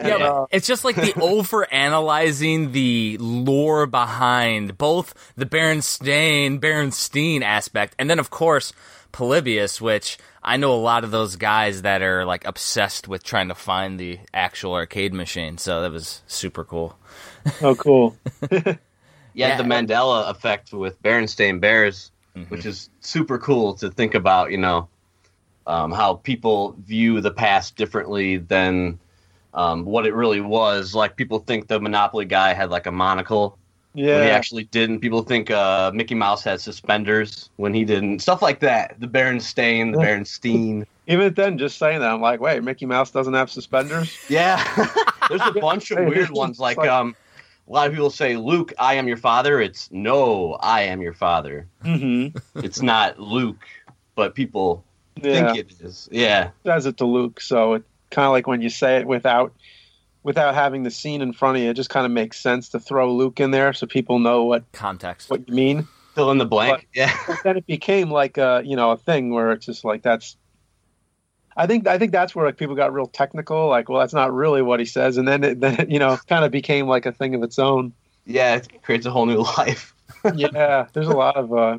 [0.00, 7.42] Yeah, uh, it's just like the over analyzing the lore behind both the Berenstain Berenstein
[7.42, 8.72] aspect, and then of course
[9.12, 13.46] Polybius, which I know a lot of those guys that are like obsessed with trying
[13.48, 15.58] to find the actual arcade machine.
[15.58, 16.98] So that was super cool.
[17.62, 18.16] Oh, cool.
[19.34, 19.56] Yeah, Yeah.
[19.58, 22.10] the Mandela effect with Berenstain Bears,
[22.48, 24.50] which is super cool to think about.
[24.50, 24.88] You know,
[25.66, 28.98] um, how people view the past differently than
[29.54, 30.94] um, what it really was.
[30.94, 33.56] Like people think the Monopoly guy had like a monocle
[33.92, 34.98] when he actually didn't.
[35.00, 38.20] People think uh, Mickey Mouse had suspenders when he didn't.
[38.20, 38.96] Stuff like that.
[38.98, 40.86] The Berenstain, the Berenstein.
[41.06, 44.16] Even then, just saying that, I'm like, wait, Mickey Mouse doesn't have suspenders?
[44.28, 44.56] Yeah,
[45.28, 47.14] there's a bunch of weird ones like like- um,
[47.68, 49.60] a lot of people say, Luke, I am your father.
[49.60, 51.66] It's no, I am your father.
[51.84, 52.36] Mm-hmm.
[52.64, 53.64] It's not Luke,
[54.14, 54.84] but people
[55.16, 56.08] Yeah, think it is.
[56.12, 56.50] Yeah.
[56.66, 59.52] says it to Luke, so it kind of like when you say it without
[60.22, 62.80] without having the scene in front of you, it just kind of makes sense to
[62.80, 65.28] throw Luke in there so people know what Context.
[65.30, 65.86] what you mean.
[66.14, 66.86] Fill in the blank.
[66.94, 67.14] yeah.
[67.26, 70.36] But then it became like a you know a thing where it's just like that's.
[71.56, 73.68] I think I think that's where like people got real technical.
[73.68, 76.18] Like, well, that's not really what he says, and then it, then it, you know
[76.28, 77.92] kind of became like a thing of its own.
[78.26, 79.94] Yeah, it creates a whole new life.
[80.34, 81.78] yeah, there's a lot of uh,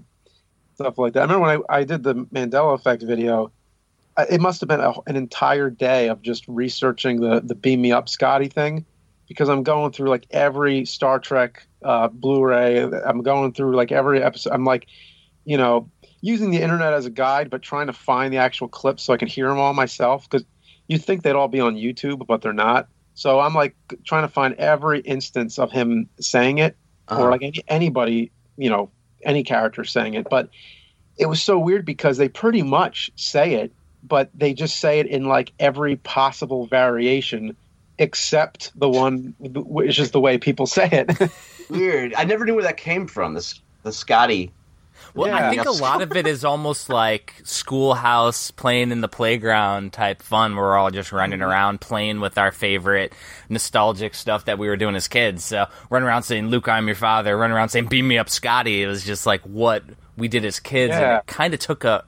[0.76, 1.20] stuff like that.
[1.20, 3.52] I remember when I, I did the Mandela Effect video.
[4.18, 7.82] I- It must have been a, an entire day of just researching the the Beam
[7.82, 8.86] Me Up Scotty thing,
[9.28, 12.82] because I'm going through like every Star Trek uh, Blu-ray.
[12.84, 14.54] I'm going through like every episode.
[14.54, 14.88] I'm like,
[15.44, 15.90] you know,
[16.26, 19.18] using the internet as a guide, but trying to find the actual clips so I
[19.18, 20.28] can hear them all myself.
[20.30, 20.46] Because
[20.88, 22.88] you'd think they'd all be on YouTube, but they're not.
[23.14, 26.76] So I'm like trying to find every instance of him saying it
[27.08, 27.22] Uh-huh.
[27.24, 28.90] or like any, anybody, you know,
[29.24, 30.28] any character saying it.
[30.30, 30.50] But
[31.18, 33.72] it was so weird because they pretty much say it,
[34.04, 37.56] but they just say it in like every possible variation
[37.98, 41.32] except the one which is the way people say it.
[41.70, 42.14] Weird.
[42.16, 43.34] I never knew where that came from.
[43.36, 44.52] This the Scotty.
[45.15, 49.93] Well, I think a lot of it is almost like schoolhouse playing in the playground
[49.93, 50.56] type fun.
[50.56, 51.49] Where we're all just running Mm-hmm.
[51.49, 53.13] around playing with our favorite
[53.49, 55.43] nostalgic stuff that we were doing as kids.
[55.45, 58.84] So running around saying "Luke, I'm your father," running around saying "Beam me up, Scotty."
[58.84, 59.84] It was just like what
[60.17, 62.04] we did as kids, and it kind of took a,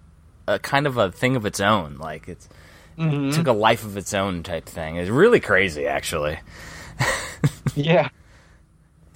[0.47, 1.97] a kind of a thing of its own.
[1.97, 2.47] Like it's
[2.97, 3.29] Mm-hmm.
[3.29, 4.95] it took a life of its own type thing.
[4.95, 6.39] It's really crazy, actually.
[7.75, 8.09] yeah.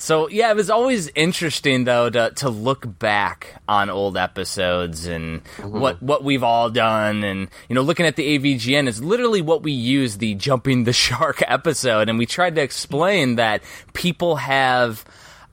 [0.02, 5.44] So yeah, it was always interesting though to to look back on old episodes and
[5.44, 5.80] mm-hmm.
[5.80, 9.62] what what we've all done, and you know, looking at the AVGN is literally what
[9.62, 13.62] we use the jumping the shark episode, and we tried to explain that
[13.94, 15.06] people have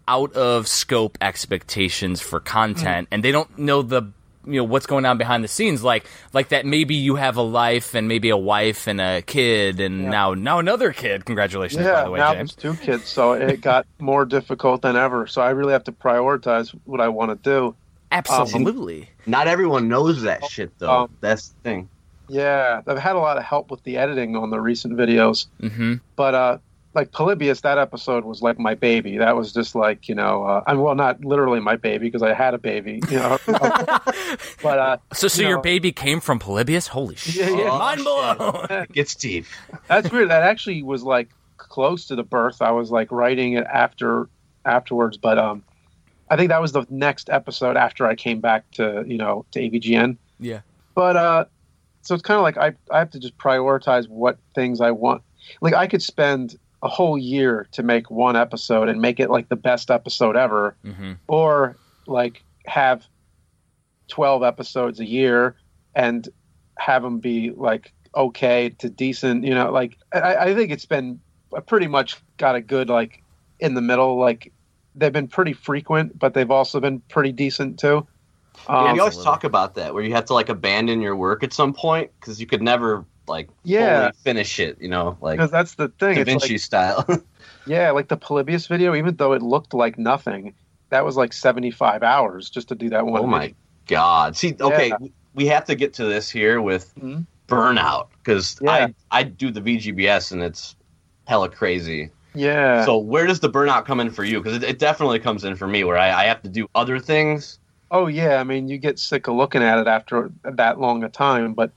[0.09, 3.15] out of scope expectations for content, mm-hmm.
[3.15, 4.11] and they don't know the
[4.49, 7.43] you know what's going on behind the scenes like like that maybe you have a
[7.43, 12.05] life and maybe a wife and a kid and now now another kid congratulations by
[12.05, 15.27] the way now james there's two kids, so it got more difficult than ever.
[15.27, 17.75] So I really have to prioritize what I want to do.
[18.11, 21.03] absolutely Not everyone knows that shit though.
[21.03, 21.89] Um, That's the thing.
[22.29, 25.95] Yeah, I've had a lot of help with the editing on the recent videos, hmm
[26.17, 26.59] but uh,
[26.99, 29.19] like Polybius, that episode was like my baby.
[29.19, 32.23] That was just like you know, uh, I mean, well, not literally my baby because
[32.23, 33.39] I had a baby, you know.
[33.47, 36.89] but uh, So, so you your know, baby came from Polybius?
[36.89, 37.37] Holy shit!
[37.49, 37.79] Yeah, yeah.
[37.79, 38.67] Mind blown.
[38.71, 39.47] It gets deep.
[39.87, 40.31] That's weird.
[40.31, 42.61] That actually was like close to the birth.
[42.61, 44.29] I was like writing it after
[44.65, 45.63] afterwards, but um,
[46.29, 49.61] I think that was the next episode after I came back to you know to
[49.61, 50.17] AVGN.
[50.41, 50.63] Yeah.
[50.95, 51.45] But uh,
[52.03, 55.23] so it's kind of like I I have to just prioritize what things I want.
[55.61, 59.49] Like I could spend a whole year to make one episode and make it like
[59.49, 63.07] the best episode ever, hmm or like have
[64.09, 65.57] 12 episodes a year
[65.95, 66.29] and
[66.79, 71.21] have them be like okay to decent you know like i, I think it's been
[71.57, 73.23] I pretty much got a good like
[73.61, 74.19] in the middle.
[74.19, 74.53] Like
[74.95, 78.07] they've been pretty frequent but they've also been pretty decent too.
[78.69, 81.45] Yeah, um, you always talk about that, where you have to like abandon your work
[81.45, 84.01] at some point because you could never like Yeah.
[84.01, 84.81] fully finish it.
[84.81, 87.05] You know, like because that's the thing Da it's Vinci like, style.
[87.67, 90.55] yeah like the polybius video even though it looked like nothing
[90.91, 93.57] that was like 75 hours just to do that one oh my video.
[93.87, 94.37] god!
[94.37, 95.09] See, okay, Yeah.
[95.35, 97.27] we have to get to this here with Mhm.
[97.49, 98.89] burnout because Yeah.
[99.11, 100.77] I I do the VGBS and it's
[101.27, 102.11] hella crazy.
[102.35, 104.41] yeah So where does the burnout come in for you?
[104.41, 106.99] Because it, it definitely comes in for me where I, I have to do other
[106.99, 107.59] things.
[107.91, 111.09] Oh yeah, I mean you get sick of looking at it after that long a
[111.09, 111.73] time, but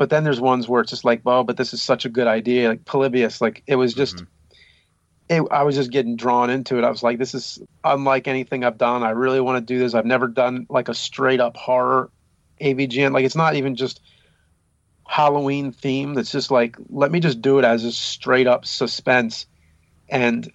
[0.00, 2.26] but then there's ones where it's just like, oh, but this is such a good
[2.26, 5.44] idea, like Polybius, like it was just, mm-hmm.
[5.44, 6.84] it, I was just getting drawn into it.
[6.84, 9.02] I was like, this is unlike anything I've done.
[9.02, 9.92] I really want to do this.
[9.92, 12.10] I've never done like a straight up horror
[12.62, 13.12] AVGN.
[13.12, 14.00] Like it's not even just
[15.06, 16.16] Halloween themed.
[16.16, 19.44] It's just like let me just do it as a straight up suspense,
[20.08, 20.50] and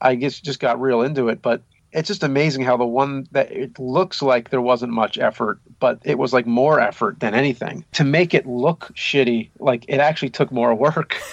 [0.00, 1.62] I guess just got real into it, but
[1.92, 6.00] it's just amazing how the one that it looks like there wasn't much effort, but
[6.04, 9.50] it was like more effort than anything to make it look shitty.
[9.58, 11.16] Like it actually took more work.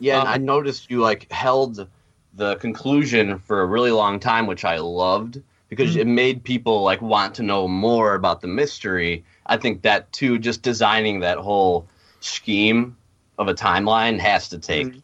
[0.00, 1.88] Yeah, and I noticed you like held
[2.34, 6.00] the conclusion for a really long time, which I loved because mm-hmm.
[6.00, 9.24] it made people like want to know more about the mystery.
[9.46, 11.88] I think that too, just designing that whole
[12.20, 12.96] scheme
[13.38, 14.98] of a timeline has to take mm-hmm.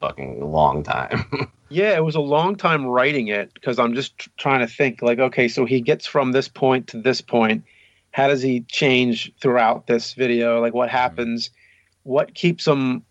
[0.00, 1.50] fucking long time.
[1.68, 5.02] yeah, it was a long time writing it because I'm just tr- trying to think
[5.02, 7.64] like, okay, so he gets from this point to this point.
[8.10, 10.60] How does he change throughout this video?
[10.60, 10.96] Like what mm-hmm.
[10.96, 11.50] happens?
[12.04, 13.04] What keeps him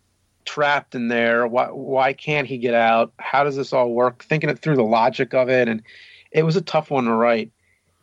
[0.48, 1.46] trapped in there.
[1.46, 3.14] Why why can't he get out?
[3.20, 4.24] How does this all work?
[4.24, 5.84] Thinking it through the logic of it, and
[6.32, 7.52] it was a tough one to write.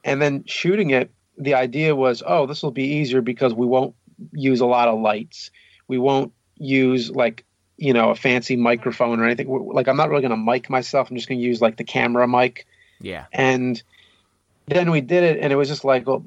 [0.05, 3.95] And then shooting it, the idea was, oh, this will be easier because we won't
[4.33, 5.51] use a lot of lights.
[5.89, 7.45] We won't use like
[7.85, 9.47] you know a fancy microphone or anything.
[9.49, 11.11] Like I'm not really going to mic myself.
[11.11, 12.67] I'm just going to use like the camera mic.
[13.01, 13.27] Yeah.
[13.33, 13.83] And
[14.67, 16.25] then we did it, and it was just like, well,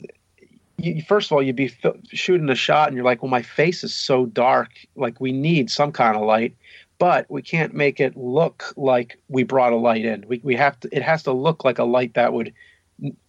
[0.78, 3.42] you, first of all, you'd be f- shooting a shot, and you're like, well, my
[3.42, 4.70] face is so dark.
[4.96, 6.56] Like we need some kind of light,
[7.00, 10.26] but we can't make it look like we brought a light in.
[10.28, 10.96] We we have to.
[10.96, 12.54] It has to look like a light that would,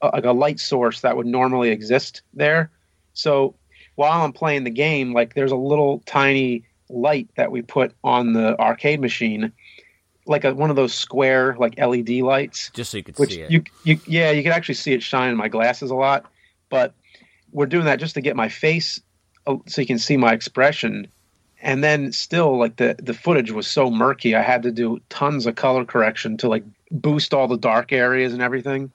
[0.03, 2.71] uh, like a light source that would normally exist there.
[3.15, 3.55] So
[3.95, 8.33] while I'm playing the game, like there's a little tiny light that we put on
[8.33, 9.53] the arcade machine
[10.29, 13.41] like a, one of those square like LED lights, just so you could which see
[13.41, 13.51] it.
[13.51, 16.27] you you yeah you can actually see it shine in my glasses a lot.
[16.69, 16.95] But
[17.51, 19.01] we're doing that just to get my face
[19.47, 21.09] uh, so you can see my expression.
[21.61, 25.47] And then still like the the footage was so murky, I had to do tons
[25.47, 28.93] of color correction to like boost all the dark areas and everything.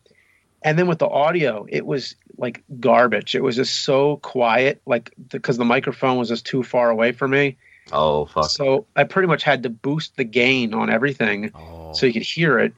[0.65, 3.35] And then with the audio, it was like garbage.
[3.35, 7.31] It was just so quiet, like because the microphone was just too far away from
[7.31, 7.57] me.
[7.91, 8.49] Oh fuck.
[8.49, 11.93] So I pretty much had to boost the gain on everything oh.
[11.93, 12.73] so you could hear it.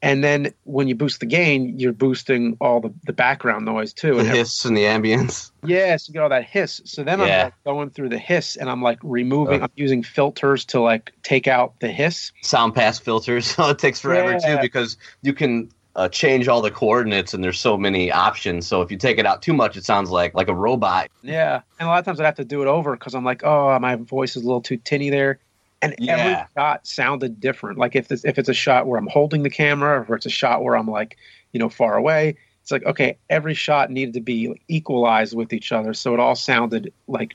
[0.00, 4.14] And then when you boost the gain, you're boosting all the, the background noise too.
[4.14, 5.50] The And hiss and the ambience.
[5.64, 6.80] yeah, so you get all that hiss.
[6.84, 9.64] So then I'm like going through the hiss and I'm like removing, Uh.
[9.64, 12.30] I'm using filters to like take out the hiss.
[12.42, 13.56] Sound pass filters.
[13.58, 14.56] It takes forever Yeah.
[14.56, 15.68] too because you can
[15.98, 18.66] uh, change all the coordinates and there's so many options.
[18.66, 21.08] So if you take it out too much, it sounds like like a robot.
[21.22, 21.62] Yeah.
[21.78, 23.78] And a lot of times I'd have to do it over because I'm like, oh,
[23.80, 25.40] my voice is a little too tinny there.
[25.82, 27.78] And every shot sounded different.
[27.78, 30.30] Like if this, if it's a shot where I'm holding the camera, or it's a
[30.30, 31.16] shot where I'm like,
[31.52, 35.72] you know, far away, it's like okay, every shot needed to be equalized with each
[35.72, 37.34] other, so it all sounded like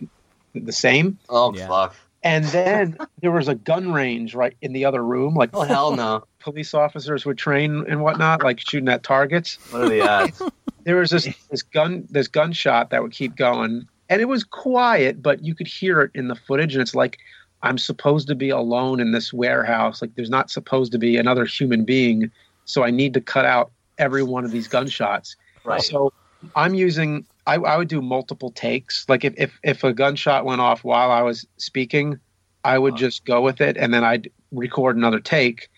[0.53, 1.19] the same.
[1.29, 1.67] Oh Yeah.
[1.67, 1.95] fuck.
[2.21, 5.95] And then there was a gun range right in the other room, like Oh hell
[5.95, 6.25] no.
[6.43, 9.57] Police officers would train and whatnot, like shooting at targets.
[9.71, 10.41] What are the odds?
[10.85, 15.21] There was this this gun this gunshot that would keep going, and it was quiet,
[15.21, 17.19] but you could hear it in the footage, and it's like
[17.61, 20.01] I'm supposed to be alone in this warehouse.
[20.01, 22.29] Like there's not supposed to be another human being,
[22.65, 25.37] so I need to cut out every one of these gunshots.
[25.63, 25.81] right.
[25.81, 26.11] So
[26.53, 29.07] I'm using I, I would do multiple takes.
[29.07, 32.19] Like if, if if a gunshot went off while I was speaking,
[32.65, 32.99] I would uh-huh.
[32.99, 35.69] just go with it and then I'd record another take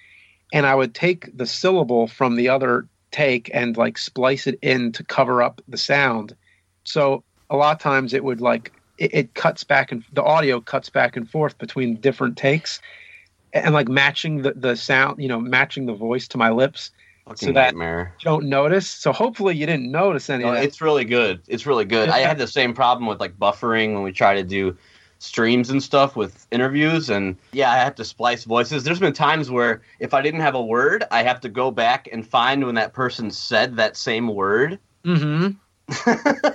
[0.56, 4.94] and I would take the syllable from the other take and like splice it in
[4.94, 6.34] to cover up the sound.
[6.86, 10.62] So a lot of times it would like it, it cuts back and the audio
[10.62, 12.80] cuts back and forth between different takes
[13.52, 16.92] and like matching the, the sound, you know, matching the voice to my lips.
[17.26, 18.16] Fucking so that- nightmare.
[18.22, 18.88] You don't notice.
[18.90, 20.64] So hopefully you didn't notice any No, of that.
[20.64, 21.42] it's really good.
[21.50, 22.08] It's really good.
[22.08, 24.78] I had the same problem with like buffering when we try to do
[25.26, 28.84] streams and stuff with interviews and yeah, I have to splice voices.
[28.84, 32.08] There's been times where if I didn't have a word, I have to go back
[32.12, 34.80] and find when that person said that same word.
[35.04, 35.52] Mm-hmm.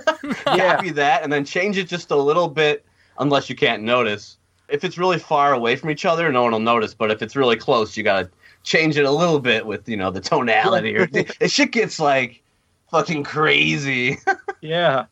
[0.47, 0.75] Yeah.
[0.75, 2.85] Copy that and then change it just a little bit
[3.19, 4.37] unless you can't notice.
[4.67, 7.35] If it's really far away from each other, no one will notice, but if it's
[7.35, 8.29] really close, you got to
[8.63, 11.05] change it a little bit with, you know, the tonality or
[11.39, 12.41] the shit gets like
[12.89, 14.17] fucking crazy.
[14.63, 15.05] Yeah.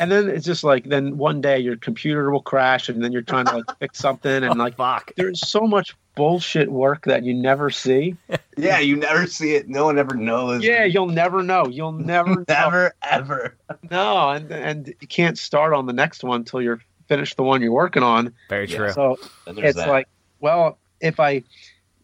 [0.00, 3.22] And then it's just like then one day your computer will crash and then you're
[3.22, 5.12] trying to like fix something and like Fuck.
[5.16, 8.16] there's so much bullshit work that you never see.
[8.56, 9.70] Yeah, you never see it.
[9.70, 10.62] No one ever knows.
[10.62, 11.66] Yeah, you'll never know.
[11.68, 12.44] You'll never know.
[12.46, 13.56] never ever.
[13.90, 17.62] No, and and you can't start on the next one until you're finished the one
[17.62, 18.34] you're working on.
[18.50, 18.76] Very Yeah.
[18.76, 18.92] true.
[18.92, 19.88] So it's that.
[19.88, 20.08] like,
[20.40, 21.42] well, if I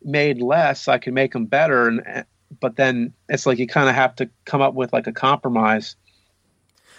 [0.03, 2.23] made less, I could make them better, and eh,
[2.61, 5.95] but then it's like you kind of have to come up with like a compromise.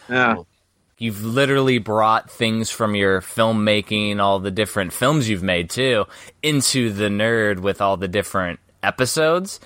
[0.08, 0.36] Yeah.
[0.98, 6.06] You've literally brought things from your filmmaking, all the different films you've made too,
[6.42, 9.60] into the nerd with all the different episodes.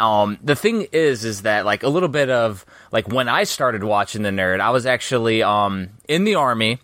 [0.00, 3.84] Um, the thing is, is that like a little bit of like when I started
[3.84, 6.78] watching the nerd, I was actually um in the army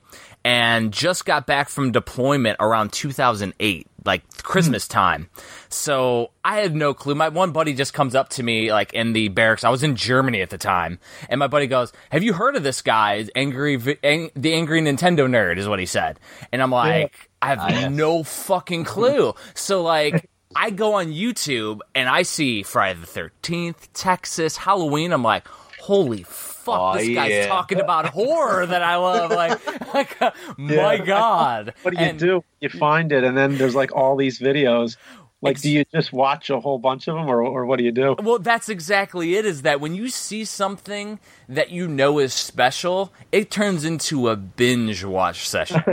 [0.45, 4.99] and just got back from deployment around 2008, like Christmas mm-hmm.
[4.99, 5.31] time.
[5.69, 7.15] So I had no clue.
[7.15, 9.63] My one buddy just comes up to me like in the barracks.
[9.63, 10.99] I was in Germany at the time,
[11.29, 13.27] and my buddy goes, "Have you heard of this guy?
[13.37, 16.19] Angry, Ang- the angry Nintendo nerd," is what he said.
[16.51, 19.35] And I'm like, I have ah, no fucking clue.
[19.55, 20.29] So like.
[20.57, 25.13] I go on YouTube and I see Friday the Thirteenth, Texas, Halloween.
[25.13, 25.47] I'm like,
[25.79, 26.23] holy
[26.69, 27.47] fuck, Oh, this guy's yeah.
[27.49, 29.31] talking about horror that I love.
[29.31, 30.21] Like, like
[30.59, 31.75] my god.
[31.83, 32.45] What do you And- do?
[32.61, 34.97] You find it, and then there's like all these videos.
[35.41, 37.85] Like, Ex- do you just watch a whole bunch of them, or or what do
[37.85, 38.17] you do?
[38.21, 39.47] Well, that's exactly it.
[39.47, 44.35] Is that when you see something that you know is special, it turns into a
[44.35, 45.81] binge watch session.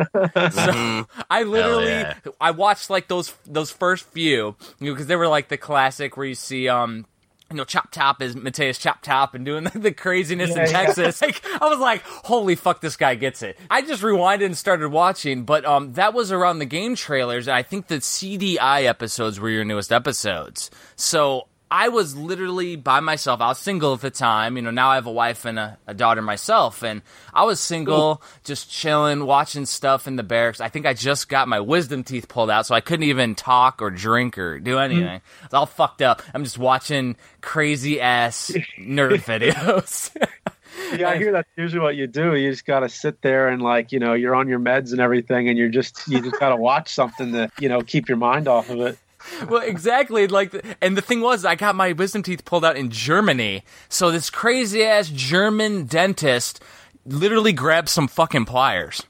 [0.52, 2.16] so I literally, yeah.
[2.42, 6.18] I watched like those those first few you know, because they were like the classic
[6.18, 7.06] where you see um.
[7.52, 10.66] You know, Chop Top is Mateus Chop Top and doing the, the craziness in Yeah,
[10.66, 10.72] yeah.
[10.86, 11.22] Texas.
[11.22, 14.90] Like, I was like, "Holy fuck, this guy gets it!" I just rewinded and started
[14.90, 19.40] watching, but um, that was around the game trailers, and I think the CDI episodes
[19.40, 20.72] were your newest episodes.
[20.96, 23.42] So I was literally by myself.
[23.42, 24.56] I was single at the time.
[24.56, 27.02] You know, now I have a wife and a, a daughter myself, and
[27.34, 30.62] I was single, just chilling, watching stuff in the barracks.
[30.62, 33.82] I think I just got my wisdom teeth pulled out, so I couldn't even talk
[33.82, 34.80] or drink or do mm-hmm.
[34.80, 35.22] anything.
[35.42, 36.22] I was all fucked up.
[36.34, 40.16] I'm just watching crazy ass nerd videos.
[40.98, 42.36] Yeah, I hear that's usually what you do.
[42.36, 45.00] You just got to sit there and like you know you're on your meds and
[45.00, 48.18] everything, and you're just you just got to watch something to you know keep your
[48.18, 48.98] mind off of it.
[49.50, 50.28] well, exactly.
[50.28, 53.64] Like, the- and the thing was, I got my wisdom teeth pulled out in Germany.
[53.90, 56.62] So this crazy ass German dentist
[57.06, 59.04] literally grabs some fucking pliers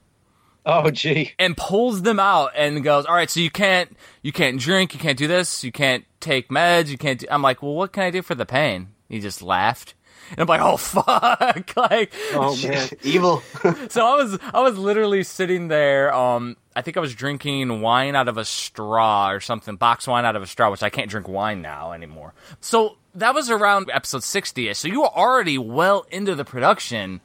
[0.66, 1.34] Oh, gee.
[1.40, 5.00] and pulls them out and goes, "All right, so you can't, you can't drink, you
[5.00, 7.28] can't do this, you can't take meds, you can't." Do-.
[7.30, 9.94] I'm like, "Well, what can I do for the pain?" He just laughed.
[10.32, 11.76] And I'm like, oh fuck!
[11.76, 12.90] like, Oh man.
[13.04, 13.42] Evil.
[13.90, 16.14] so I was I was literally sitting there.
[16.14, 20.26] Um, I think I was drinking wine out of a straw or something, box wine
[20.26, 22.34] out of a straw, which I can't drink wine now anymore.
[22.60, 24.74] So that was around episode sixty.
[24.74, 27.22] So you were already well into the production,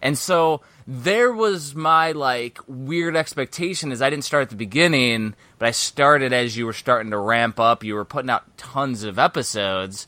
[0.00, 5.34] and so there was my like weird expectation is I didn't start at the beginning,
[5.58, 7.82] but I started as you were starting to ramp up.
[7.82, 10.06] You were putting out tons of episodes.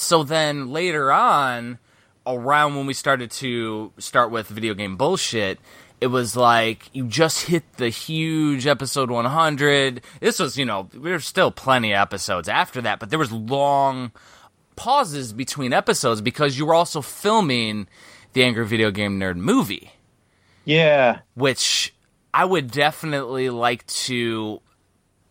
[0.00, 1.78] So then later on,
[2.26, 5.58] around when we started to start with video game bullshit,
[6.00, 10.00] it was like you just hit the huge episode 100.
[10.20, 14.12] This was, you know, there's still plenty of episodes after that, but there was long
[14.74, 17.86] pauses between episodes because you were also filming
[18.32, 19.90] the Angry Video Game Nerd movie
[20.64, 21.18] Yeah.
[21.34, 21.92] which
[22.32, 24.62] I would definitely like to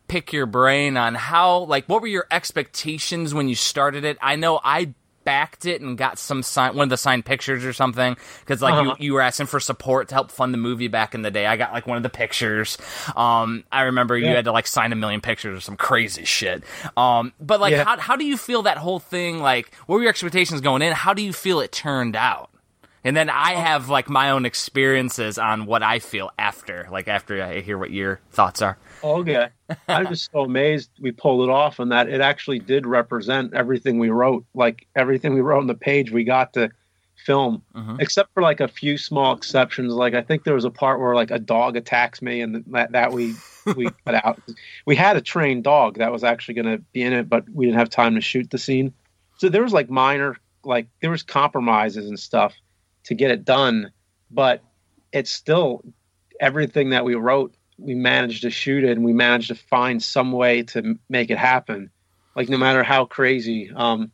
[0.10, 4.18] pick your brain on how like what were your expectations when you started it?
[4.22, 4.94] I know I
[5.26, 8.74] backed it and got some sign one of the signed pictures or something because like
[8.74, 8.96] Uh-huh.
[9.00, 11.46] you, you were asking for support to help fund the movie back in the day.
[11.46, 12.78] I got like one of the pictures.
[13.16, 16.64] Um I remember you had to like sign a million pictures or some crazy shit.
[16.98, 17.84] Um but like Yeah.
[17.84, 20.94] how how do you feel that whole thing like what were your expectations going in?
[20.94, 22.50] How do you feel it turned out?
[23.04, 27.42] And then I have like my own experiences on what I feel after, like after
[27.42, 28.78] I hear what your thoughts are.
[29.04, 29.48] Okay.
[29.88, 34.00] I'm just so amazed we pulled it off and that it actually did represent everything
[34.00, 34.46] we wrote.
[34.54, 36.70] Like everything we wrote on the page, we got to
[37.20, 37.98] film, mm-hmm.
[38.00, 39.94] except for like a few small exceptions.
[39.94, 42.92] Like I think there was a part where like a dog attacks me, and that
[42.92, 43.36] that we
[43.76, 44.40] we cut out.
[44.86, 47.66] We had a trained dog that was actually going to be in it, but we
[47.66, 48.94] didn't have time to shoot the scene.
[49.38, 52.54] So there was like minor, like there was compromises and stuff
[53.04, 53.92] to get it done,
[54.32, 54.64] but
[55.12, 55.84] it's still
[56.40, 60.32] everything that we wrote we managed to shoot it and we managed to find some
[60.32, 61.90] way to make it happen.
[62.36, 64.12] Like no matter how crazy um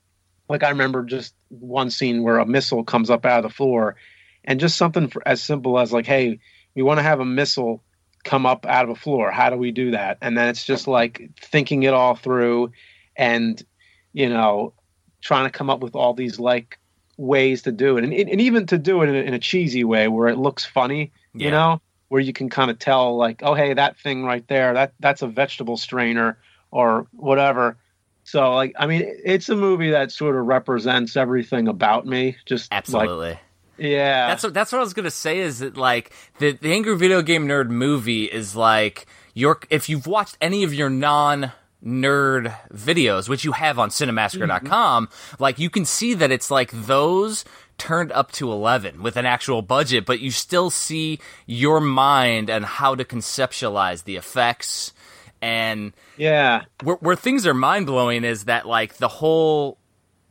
[0.47, 3.95] like i remember just one scene where a missile comes up out of the floor
[4.43, 6.39] and just something for, as simple as like hey
[6.75, 7.83] we want to have a missile
[8.25, 9.31] come up out of a floor.
[9.31, 10.17] How do we do that?
[10.21, 12.71] And then it's just like thinking it all through
[13.15, 13.63] and
[14.11, 14.73] you know
[15.21, 16.79] trying to come up with all these like
[17.17, 18.03] ways to do it.
[18.03, 20.65] And, and even to do it in a, in a cheesy way where it looks
[20.65, 21.45] funny Yeah.
[21.45, 24.73] you know where you can kind of tell like oh hey that thing right there
[24.73, 26.37] that that's a vegetable strainer
[26.71, 27.77] or whatever
[28.23, 32.71] so like i mean it's a movie that sort of represents everything about me just
[32.71, 33.39] like Absolutely.
[33.77, 35.39] yeah That's what that's what I was gonna say.
[35.39, 40.07] Is that like the the Angry Video Game Nerd movie is like your if you've
[40.07, 41.51] watched any of your non
[41.85, 45.43] nerd videos, which you have on cinemassacre.com, mm-hmm.
[45.43, 47.45] like you can see that it's like those
[47.77, 52.65] turned up to 11 with an actual budget, but you still see your mind and
[52.65, 54.93] how to conceptualize the effects.
[55.41, 56.63] And yeah.
[56.83, 59.77] where, where things are mind blowing is that like the whole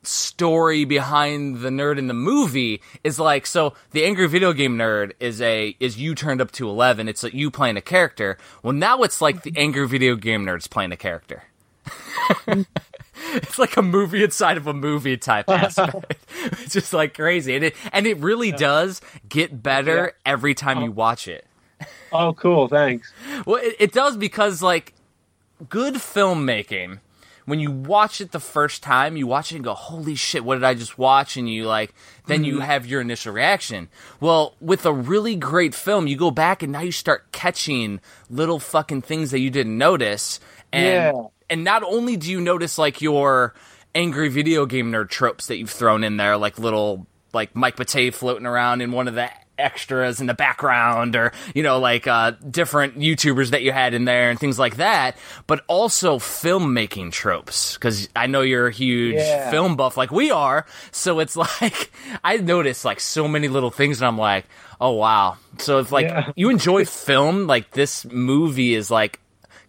[0.02, 5.12] story behind the nerd in the movie is like so the angry video game nerd
[5.18, 8.36] is a is you turned up to 11 it's like you playing a character.
[8.62, 9.62] Well now it's like the mm-hmm.
[9.62, 11.44] angry video game nerds playing a character
[11.86, 12.62] mm-hmm.
[13.34, 17.64] It's like a movie inside of a movie type aspect it's just like crazy and
[17.64, 20.92] it and it really does get better every time you oh.
[20.92, 21.46] watch it
[22.12, 23.12] oh cool thanks
[23.46, 24.94] well, it, it does because like
[25.68, 27.00] good filmmaking.
[27.46, 30.44] When you watch it the first time, you watch it and go, "Holy shit!
[30.44, 31.94] What did I just watch?" And you like,
[32.26, 32.62] then you mm-hmm.
[32.62, 33.88] have your initial reaction.
[34.18, 38.00] Well, with a really great film, you go back and now you start catching
[38.30, 40.40] little fucking things that you didn't notice,
[40.72, 41.24] and Yeah.
[41.50, 43.54] And not only do you notice like your
[43.94, 48.12] angry video game nerd tropes that you've thrown in there, like little like Mike Matei
[48.12, 52.32] floating around in one of the extras in the background or you know like uh,
[52.50, 55.16] different youtubers that you had in there and things like that
[55.46, 59.52] but also filmmaking tropes because i know you're a huge Yeah.
[59.52, 61.92] film buff like we are so it's like
[62.24, 64.44] i noticed like so many little things and i'm like
[64.80, 66.32] oh wow so if like Yeah.
[66.34, 69.20] you enjoy film like this movie is like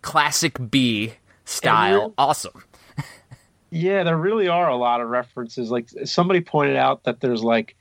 [0.01, 1.13] classic b
[1.45, 2.63] style awesome
[3.71, 5.69] Yeah, there really are a lot of references.
[5.69, 7.75] Like somebody pointed out that there's like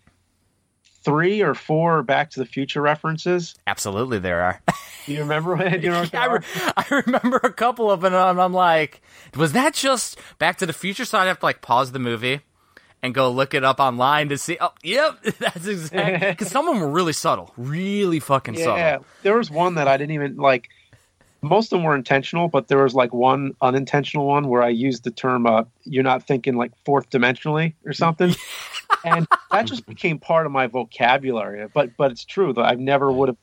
[1.04, 3.54] three or four Back to the Future references.
[3.66, 4.60] absolutely there are
[5.06, 5.56] Do you remember?
[5.70, 6.40] Do you know I, re-
[6.76, 9.02] I remember a couple of them, and I'm like,
[9.36, 11.04] was that just Back to the Future?
[11.04, 12.40] So I'd have to like pause the movie
[13.02, 14.56] and go look it up online to see.
[14.60, 19.06] Oh, yep, that's exactly because some of them were really subtle, really fucking Yeah, subtle.
[19.22, 20.70] there was one that I didn't even like.
[21.44, 25.04] Most of them were intentional, but there was like one unintentional one where I used
[25.04, 28.34] the term uh, "you're not thinking like fourth dimensionally" or something,
[29.04, 31.68] and that just became part of my vocabulary.
[31.72, 33.36] But but it's true that I never would have,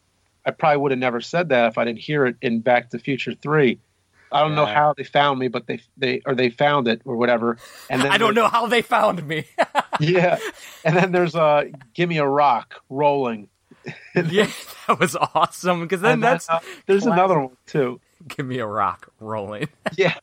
[0.45, 2.97] I probably would have never said that if I didn't hear it in Back to
[2.97, 3.79] the Future Three.
[4.31, 7.17] I don't know how they found me, but they they or they found it or
[7.17, 7.57] whatever.
[7.89, 9.45] And then I don't know how they found me.
[9.99, 10.39] Yeah,
[10.83, 13.49] and then there's uh, "Give Me a Rock" rolling.
[14.15, 14.47] yeah,
[14.87, 17.17] that was awesome because then And then, that's uh, there's classic.
[17.19, 17.99] another one too.
[18.27, 19.67] give me a rock rolling.
[19.97, 20.15] Yeah.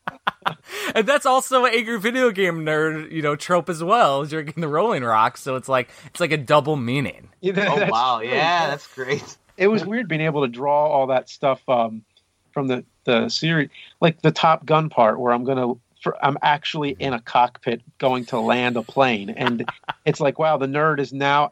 [0.95, 4.25] and that's also an angry video game nerd, you know, trope as well.
[4.25, 7.29] Drinking the rolling rock, so it's like it's like a double meaning.
[7.43, 8.29] Oh wow, true.
[8.29, 9.37] yeah, that's great.
[9.57, 12.03] it was weird being able to draw all that stuff um,
[12.51, 13.69] from the the series,
[14.01, 15.73] like the Top Gun part where I'm gonna.
[16.01, 19.69] For, I'm actually in a cockpit going to land a plane, and
[20.05, 21.51] it's like, wow, the nerd is now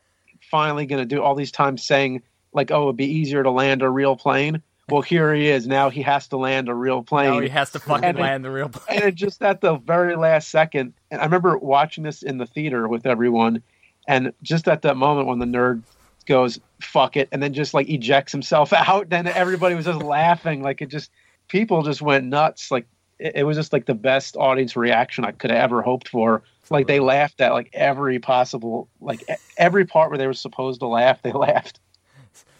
[0.49, 2.21] finally going to do all these times saying
[2.53, 4.61] like, oh, it'd be easier to land a real plane.
[4.89, 5.67] Well, here he is.
[5.67, 7.31] Now he has to land a real plane.
[7.33, 8.99] Oh, he has to fucking And it- land the real plane.
[8.99, 12.45] and it just at the very last second and i remember watching this in the
[12.45, 13.61] theater with everyone
[14.07, 15.83] and just at that moment when the nerd
[16.25, 20.61] goes fuck it and then just like ejects himself out then everybody was just laughing
[20.63, 21.11] like it just
[21.49, 22.85] people just went nuts like
[23.19, 26.43] it, it was just like the best audience reaction i could have ever hoped for
[26.69, 30.79] like they laughed at like every possible like e- every part where they were supposed
[30.81, 31.79] to laugh they laughed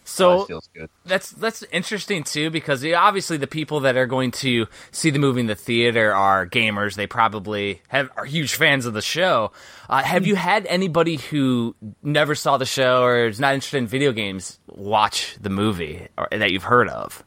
[0.06, 0.90] So that feels good.
[1.04, 5.42] that's that's interesting too because obviously the people that are going to see the movie
[5.42, 6.96] in the theater are gamers.
[6.96, 9.52] They probably have are huge fans of the show.
[9.90, 13.88] Uh, have you had anybody who never saw the show or is not interested in
[13.88, 17.26] video games watch the movie or, that you've heard of?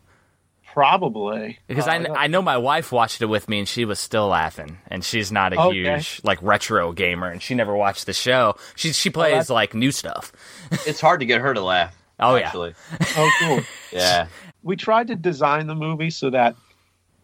[0.73, 3.99] Probably Because Uh, I, I know my wife watched it with me and she was
[3.99, 5.77] still laughing and she's not a Okay.
[5.77, 8.57] huge like retro gamer and she never watched the show.
[8.77, 10.33] She she plays that's- like new stuff.
[10.87, 11.97] It's hard to get her to laugh.
[12.19, 12.53] Oh, yeah.
[12.55, 13.61] oh cool
[13.93, 14.27] yeah.
[14.63, 16.55] we tried to design the movie so that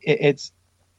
[0.00, 0.52] it, it's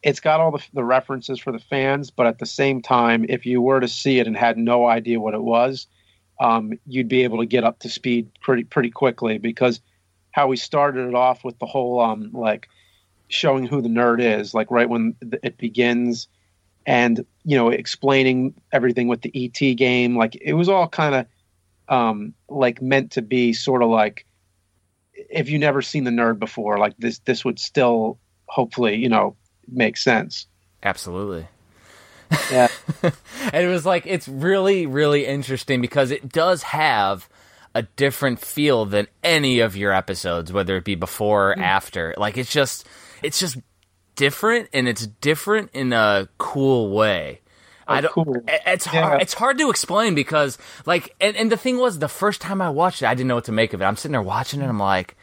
[0.03, 3.45] it's got all the, the references for the fans, but at the same time, if
[3.47, 5.87] you were to see it and had no idea what it was,
[6.39, 9.81] um, you'd be able to get up to speed pretty pretty quickly because
[10.37, 12.69] how we started it off with the whole um, like
[13.27, 16.27] showing who the nerd is, like right when it begins,
[16.85, 21.25] and you know explaining everything with the ET game, like it was all kind of
[21.89, 24.27] um, like meant to be sort of like
[25.15, 29.35] if you never seen the nerd before, like this, this would still hopefully, you know,
[29.67, 30.45] make sense.
[30.83, 31.47] Absolutely.
[32.51, 32.67] Yeah.
[33.01, 37.27] and it was like it's really really interesting because it does have
[37.77, 42.37] a different feel than any of your episodes whether it be before or after like
[42.37, 42.87] it's just
[43.21, 43.57] it's just
[44.15, 47.39] different and it's different in a cool way
[47.87, 48.11] I don't.
[48.11, 48.35] cool.
[48.47, 49.13] It's hard.
[49.13, 49.21] Yeah.
[49.21, 52.69] It's hard to explain because, like, and, and the thing was, the first time I
[52.69, 53.85] watched it, I didn't know what to make of it.
[53.85, 54.67] I'm sitting there watching it.
[54.67, 55.15] I'm like,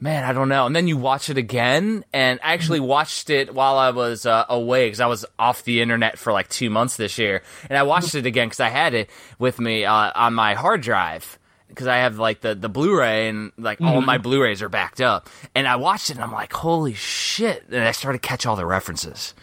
[0.00, 0.66] man, I don't know.
[0.66, 4.46] And then you watch it again, and I actually watched it while I was uh,
[4.48, 7.82] away because I was off the internet for like two months this year, and I
[7.82, 11.38] watched it again because I had it with me uh, on my hard drive
[11.72, 14.06] because I have like the the Blu-ray and like all mm-hmm.
[14.06, 17.64] my Blu-rays are backed up, and I watched it and I'm like, holy shit!
[17.70, 19.34] And I started to catch all the references.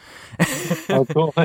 [0.90, 1.34] Oh, cool.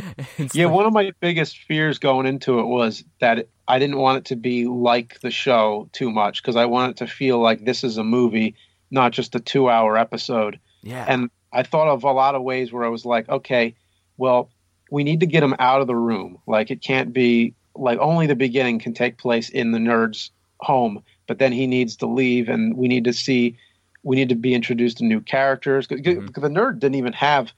[0.52, 4.18] Yeah, like- one of my biggest fears going into it was that I didn't want
[4.18, 7.64] it to be like the show too much because I want it to feel like
[7.64, 8.54] this is a movie,
[8.90, 10.60] not just a two-hour episode.
[10.82, 13.74] yeah, And I thought of a lot of ways where I was like, okay,
[14.16, 14.50] well,
[14.90, 16.38] we need to get him out of the room.
[16.46, 20.30] Like it can't be like only the beginning can take place in the nerd's
[20.64, 23.56] home, but then he needs to leave, and we need to see,
[24.02, 26.34] we need to be introduced to new characters because Mhm.
[26.34, 27.52] the nerd didn't even have.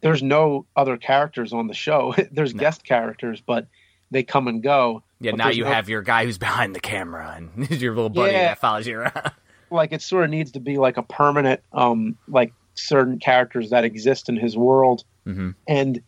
[0.00, 2.14] There's no other characters on the show.
[2.32, 2.60] There's No.
[2.60, 3.66] guest characters, but
[4.10, 5.02] they come and go.
[5.20, 5.32] yeah.
[5.32, 8.48] Now you no- have your guy who's behind the camera and your little buddy Yeah.
[8.50, 9.32] that follows you around.
[9.70, 13.82] like it sort of needs to be like a permanent um like certain characters that
[13.84, 15.54] exist in his world Mhm.
[15.66, 16.00] and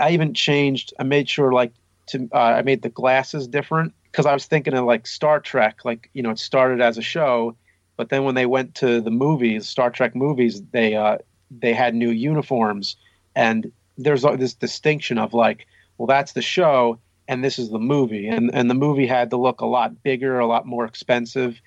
[0.00, 0.92] I even changed.
[0.98, 1.72] I made sure like
[2.08, 5.84] to uh, I made the glasses different because I was thinking of like Star Trek.
[5.84, 7.56] Like you know, it started as a show,
[7.96, 11.18] but then when they went to the movies, Star Trek movies, they uh,
[11.50, 12.96] they had new uniforms,
[13.34, 18.28] and there's this distinction of like, well, that's the show, and this is the movie,
[18.28, 21.60] and and the movie had to look a lot bigger, a lot more expensive.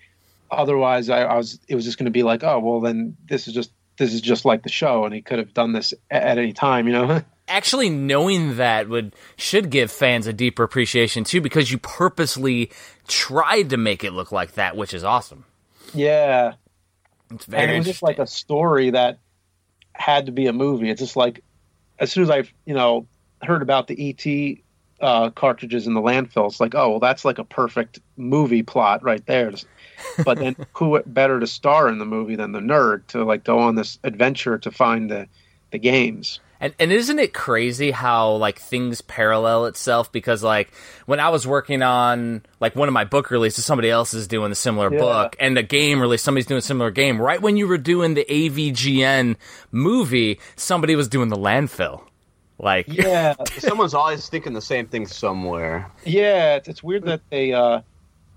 [0.52, 3.48] Otherwise, I, I was it was just going to be like, oh, well, then this
[3.48, 6.38] is just this is just like the show, and he could have done this at
[6.38, 7.24] any time, you know.
[7.48, 12.72] Actually, knowing that would should give fans a deeper appreciation too, because you purposely
[13.08, 15.46] tried to make it look like that, which is awesome.
[15.94, 16.54] yeah,
[17.32, 19.20] It's very and it was just like a story that
[19.94, 20.90] had to be a movie.
[20.90, 21.44] It's just like
[22.00, 23.08] as soon as I, you know,
[23.42, 24.58] heard about the ET
[25.02, 29.04] uh, cartridges in the landfill, it's like, oh, well, that's like a perfect movie plot
[29.04, 29.52] right there.
[30.24, 33.60] But then, who better to star in the movie than the nerd to like go
[33.60, 35.28] on this adventure to find the
[35.72, 36.40] the games?
[36.62, 40.12] And and isn't it crazy how like things parallel itself?
[40.12, 40.72] Because like
[41.06, 44.52] when I was working on like one of my book releases, somebody else is doing
[44.52, 45.00] a similar Yeah.
[45.00, 47.22] book, and a game release, somebody's doing a similar game.
[47.22, 49.36] Right when you were doing the AVGN
[49.72, 52.04] movie, somebody was doing the landfill.
[52.58, 55.92] Like Yeah, Someone's always thinking the same thing somewhere.
[56.06, 57.82] Yeah, it's, it's weird that they uh,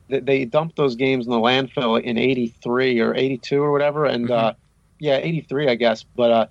[0.08, 4.28] that they dumped those games in the landfill in '83 or '82 or whatever, and
[4.28, 4.54] uh,
[4.98, 6.02] yeah, '83, I guess.
[6.16, 6.46] But uh,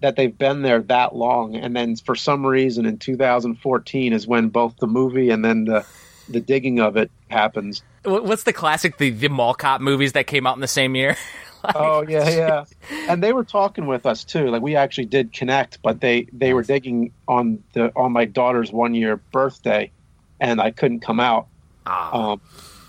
[0.00, 4.48] that they've been there that long, and then for some reason in 2014 is when
[4.48, 5.84] both the movie and then the
[6.28, 7.82] the digging of it happens.
[8.04, 11.16] What's the classic the the mall cop movies that came out in the same year?
[11.74, 12.64] Oh yeah, yeah.
[13.08, 14.48] And they were talking with us too.
[14.48, 18.70] Like we actually did connect, but they they were digging on the on my daughter's
[18.70, 19.90] one year birthday,
[20.38, 21.48] and I couldn't come out.
[21.84, 22.32] Ah.
[22.32, 22.40] Um,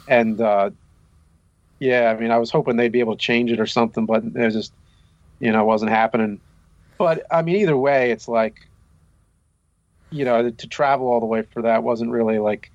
[0.08, 0.70] and uh,
[1.80, 4.24] yeah, I mean, I was hoping they'd be able to change it or something, but
[4.24, 4.74] it was just,
[5.40, 6.42] you know, wasn't happening.
[7.00, 8.68] But I mean, either way, it's like,
[10.12, 12.72] you know, to travel all the way for that wasn't really like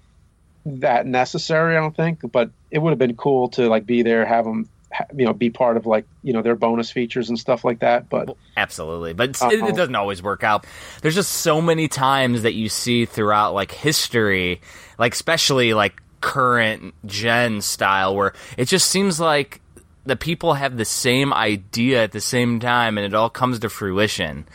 [0.65, 1.77] that necessary.
[1.77, 4.67] I don't think, but it would have been cool to like be there, have them,
[5.15, 8.09] you know, be part of like you know their bonus features and stuff like that.
[8.09, 10.67] But Absolutely, but it, doesn't always work out.
[11.03, 14.63] There's just so many times that you see throughout like history,
[14.99, 19.61] like especially like current gen style, where it just seems like
[20.07, 23.69] the people have the same idea at the same time, and it all comes to
[23.69, 24.47] fruition.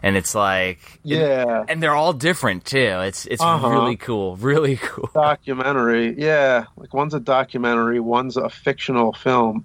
[0.00, 2.78] And it's like, yeah, and they're all different too.
[3.02, 3.68] It's it's Uh-huh.
[3.68, 5.10] really cool, really cool.
[5.12, 6.14] documentary.
[6.16, 9.64] Yeah, like one's a documentary, one's a fictional film.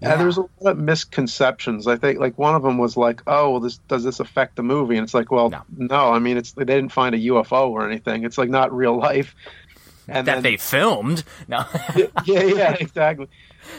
[0.00, 0.12] Yeah.
[0.12, 1.86] And there's a lot of misconceptions.
[1.86, 4.62] I think like one of them was like, "Oh, well, this does this affect the
[4.62, 5.62] movie?" And it's like, "Well, No.
[5.76, 6.12] no.
[6.12, 8.24] I mean, it's they didn't find a UFO or anything.
[8.24, 9.34] It's like not real life."
[10.08, 11.22] And that then, they filmed.
[11.48, 11.64] No,
[12.24, 13.28] yeah, yeah, exactly.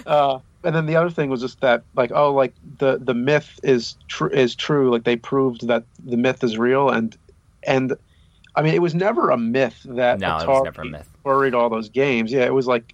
[0.05, 3.59] Uh, and then the other thing was just that, like, oh, like the the myth
[3.63, 4.91] is true is true.
[4.91, 7.15] Like they proved that the myth is real, and
[7.63, 7.93] and
[8.55, 11.09] I mean, it was never a myth that no, it Atari was never a myth.
[11.23, 12.31] buried all those games.
[12.31, 12.93] Yeah, it was like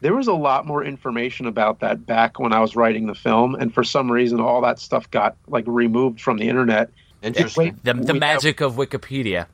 [0.00, 3.54] there was a lot more information about that back when I was writing the film,
[3.56, 6.90] and for some reason, all that stuff got like removed from the internet.
[7.22, 7.78] Interesting.
[7.82, 9.46] The the We- magic of Wikipedia.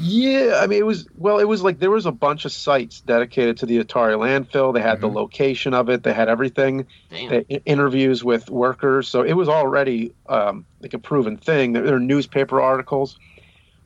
[0.00, 3.00] Yeah, I mean, it was well, it was like there was a bunch of sites
[3.00, 4.72] dedicated to the Atari landfill.
[4.72, 6.04] They had the location of it.
[6.04, 6.86] They had everything.
[7.10, 7.28] Damn.
[7.30, 11.72] They, interviews with workers, so it was already um, like a proven thing.
[11.72, 13.18] There, there are newspaper articles,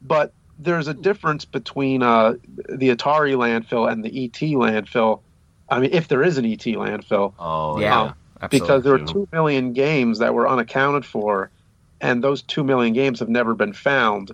[0.03, 2.35] but there's a difference between uh,
[2.69, 5.21] the Atari landfill and the ET landfill.
[5.69, 8.49] I mean, if there is an ET landfill, Oh Yeah, yeah.
[8.49, 11.51] because there were two million games that were unaccounted for,
[12.01, 14.33] and those two million games have never been found.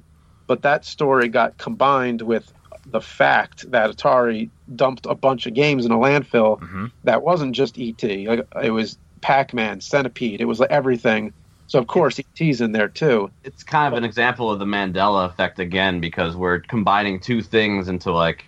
[0.48, 2.52] But that story got combined with
[2.90, 6.90] the fact that Atari dumped a bunch of games in a landfill Mhm.
[7.04, 8.02] that wasn't just ET.
[8.26, 10.40] Like it was Pac-Man, Centipede.
[10.40, 11.32] It was like everything.
[11.66, 13.30] So of course ET's in there too.
[13.44, 17.88] It's kind of an example of the Mandela effect again because we're combining two things
[17.88, 18.46] into like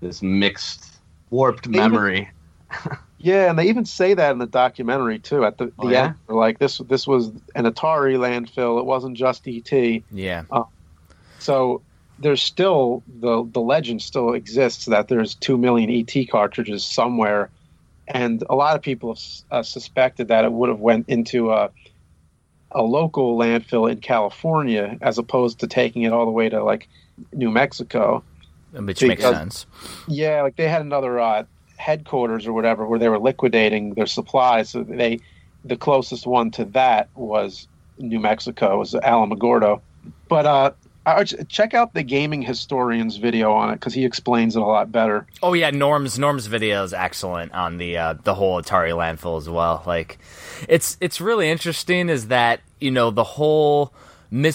[0.00, 0.86] this mixed,
[1.30, 2.30] warped Even- memory.
[3.22, 5.44] Yeah, and they even say that in the documentary too.
[5.44, 6.04] At the, the Oh, yeah?
[6.06, 8.78] end, like this this was an Atari landfill.
[8.80, 10.02] It wasn't just ET.
[10.10, 10.44] Yeah.
[11.40, 11.82] So
[12.18, 17.50] there's still the the legend still exists that there's two million ET cartridges somewhere,
[18.06, 21.70] and a lot of people have uh, suspected that it would have went into a
[22.72, 26.88] a local landfill in California as opposed to taking it all the way to like
[27.32, 28.22] New Mexico.
[28.72, 29.66] Which makes sense.
[30.06, 31.44] Yeah, like they had another uh,
[31.76, 34.70] headquarters or whatever where they were liquidating their supplies.
[34.70, 35.20] So they
[35.64, 37.66] the closest one to that was
[37.98, 39.80] New Mexico, was Alamogordo.
[40.28, 40.70] But uh,
[41.06, 44.92] I check out the gaming historian's video on it because he explains it a lot
[44.92, 45.26] better.
[45.42, 49.48] Oh yeah, Norm's Norm's video is excellent on the uh, the whole Atari landfill as
[49.48, 49.82] well.
[49.86, 50.18] Like,
[50.68, 53.92] it's it's really interesting is that you know the whole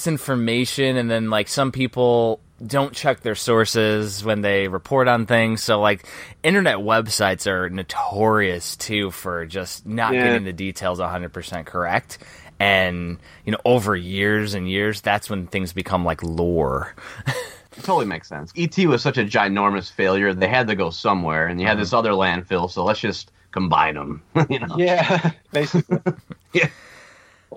[0.10, 5.62] misinformation and then like some people don't check their sources when they report on things
[5.62, 6.08] so like
[6.42, 10.24] internet websites are notorious too for just not Yeah.
[10.24, 12.18] getting the details 100% correct
[12.60, 16.94] and you know over years and years that's when things become like lore
[17.28, 17.34] It
[17.84, 18.54] totally makes sense.
[18.56, 21.92] ET was such a ginormous failure; they had to go somewhere, and you had this
[21.94, 22.72] other landfill.
[22.72, 24.22] So let's just combine them.
[24.50, 24.76] you know?
[24.78, 26.00] Yeah, basically.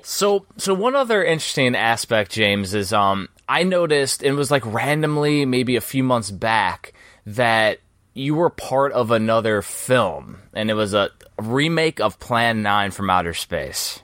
[0.03, 5.45] So, so one other interesting aspect, James, is um, I noticed it was like randomly,
[5.45, 6.93] maybe a few months back,
[7.27, 7.81] that
[8.15, 13.11] you were part of another film, and it was a remake of Plan Nine from
[13.11, 14.01] Outer Space.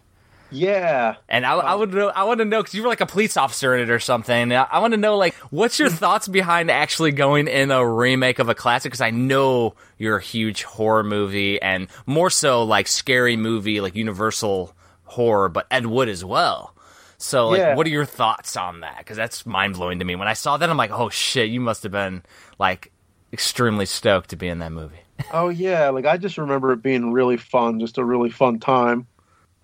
[0.54, 1.16] Yeah.
[1.28, 3.36] And I, I would know, I want to know because you were like a police
[3.36, 4.52] officer in it or something.
[4.52, 8.38] I, I want to know like what's your thoughts behind actually going in a remake
[8.38, 8.90] of a classic?
[8.92, 13.94] Because I know you're a huge horror movie and more so like scary movie, like
[13.94, 14.74] Universal
[15.04, 16.74] horror, but Ed Wood as well.
[17.18, 17.74] So like, Yeah.
[17.74, 18.98] what are your thoughts on that?
[18.98, 20.14] Because that's mind blowing to me.
[20.16, 22.22] When I saw that, I'm like, oh shit, you must have been
[22.58, 22.92] like
[23.32, 25.00] extremely stoked to be in that movie.
[25.32, 29.06] Oh yeah, like I just remember it being really fun, just a really fun time.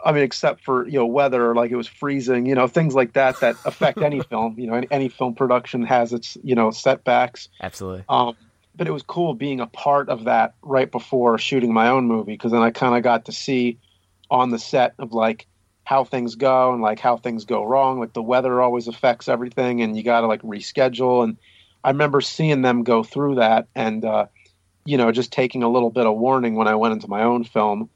[0.05, 3.15] I mean, except for you know weather, like it was freezing, you know, things like
[3.15, 4.59] that that affect any film.
[4.59, 7.49] You know, any, any film production has its you know setbacks.
[7.63, 8.05] Absolutely.
[8.09, 8.37] Um,
[8.77, 12.33] but it was cool being a part of that right before shooting my own movie
[12.33, 13.79] because then I kind of got to see
[14.31, 15.47] on the set of like
[15.85, 17.99] how things go and like how things go wrong.
[17.99, 21.25] Like the weather always affects everything, and you got to like reschedule.
[21.25, 21.37] And
[21.83, 24.27] I remember seeing them go through that, and uh,
[24.85, 27.45] you know, just taking a little bit of warning when I went into my own
[27.45, 27.91] film.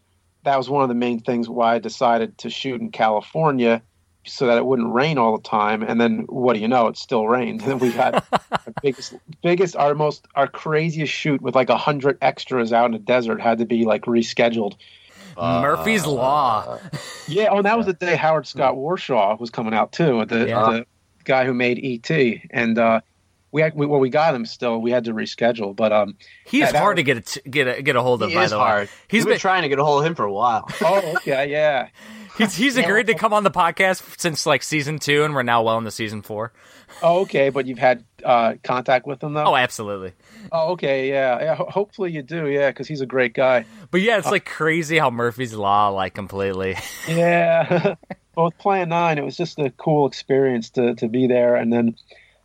[0.45, 3.83] That was one of the main things why I decided to shoot in California
[4.27, 5.83] so that it wouldn't rain all the time.
[5.83, 6.87] And then what do you know?
[6.87, 7.63] It still rained.
[7.67, 12.17] And we had our biggest, biggest, our most, our craziest shoot with like a hundred
[12.23, 14.77] extras out in the desert had to be like rescheduled.
[15.37, 16.79] Murphy's Law.
[17.27, 17.49] Yeah.
[17.51, 20.71] Oh, and that was the day Howard Scott Warshaw was coming out too, the, Yeah.
[20.71, 20.87] the
[21.25, 22.43] guy who made E.T.
[22.51, 23.01] And uh,
[23.55, 24.81] we, had, we, well, we got him still.
[24.83, 27.83] We had to reschedule, but um, He's Yeah, hard was- to get a, get a,
[27.83, 28.29] get a hold of.
[28.31, 28.89] He by the hard.
[28.89, 30.69] way, He's been been trying to get a hold of him for a while.
[30.83, 31.89] oh, okay, yeah.
[32.37, 35.63] he's, he's agreed to come on the podcast since like season two, and we're now
[35.63, 36.53] well into season four.
[37.03, 39.45] Oh, okay, but you've had uh, contact with him though.
[39.45, 40.13] Oh, absolutely.
[40.53, 41.55] Oh, okay, yeah, yeah.
[41.55, 43.67] ho- hopefully you do, yeah, because he's a great guy.
[43.91, 46.77] But yeah, it's like crazy how Murphy's Law like completely.
[47.09, 47.95] Yeah.
[48.35, 51.55] Both Plan Nine, it was just a cool experience to to be there.
[51.55, 51.95] And then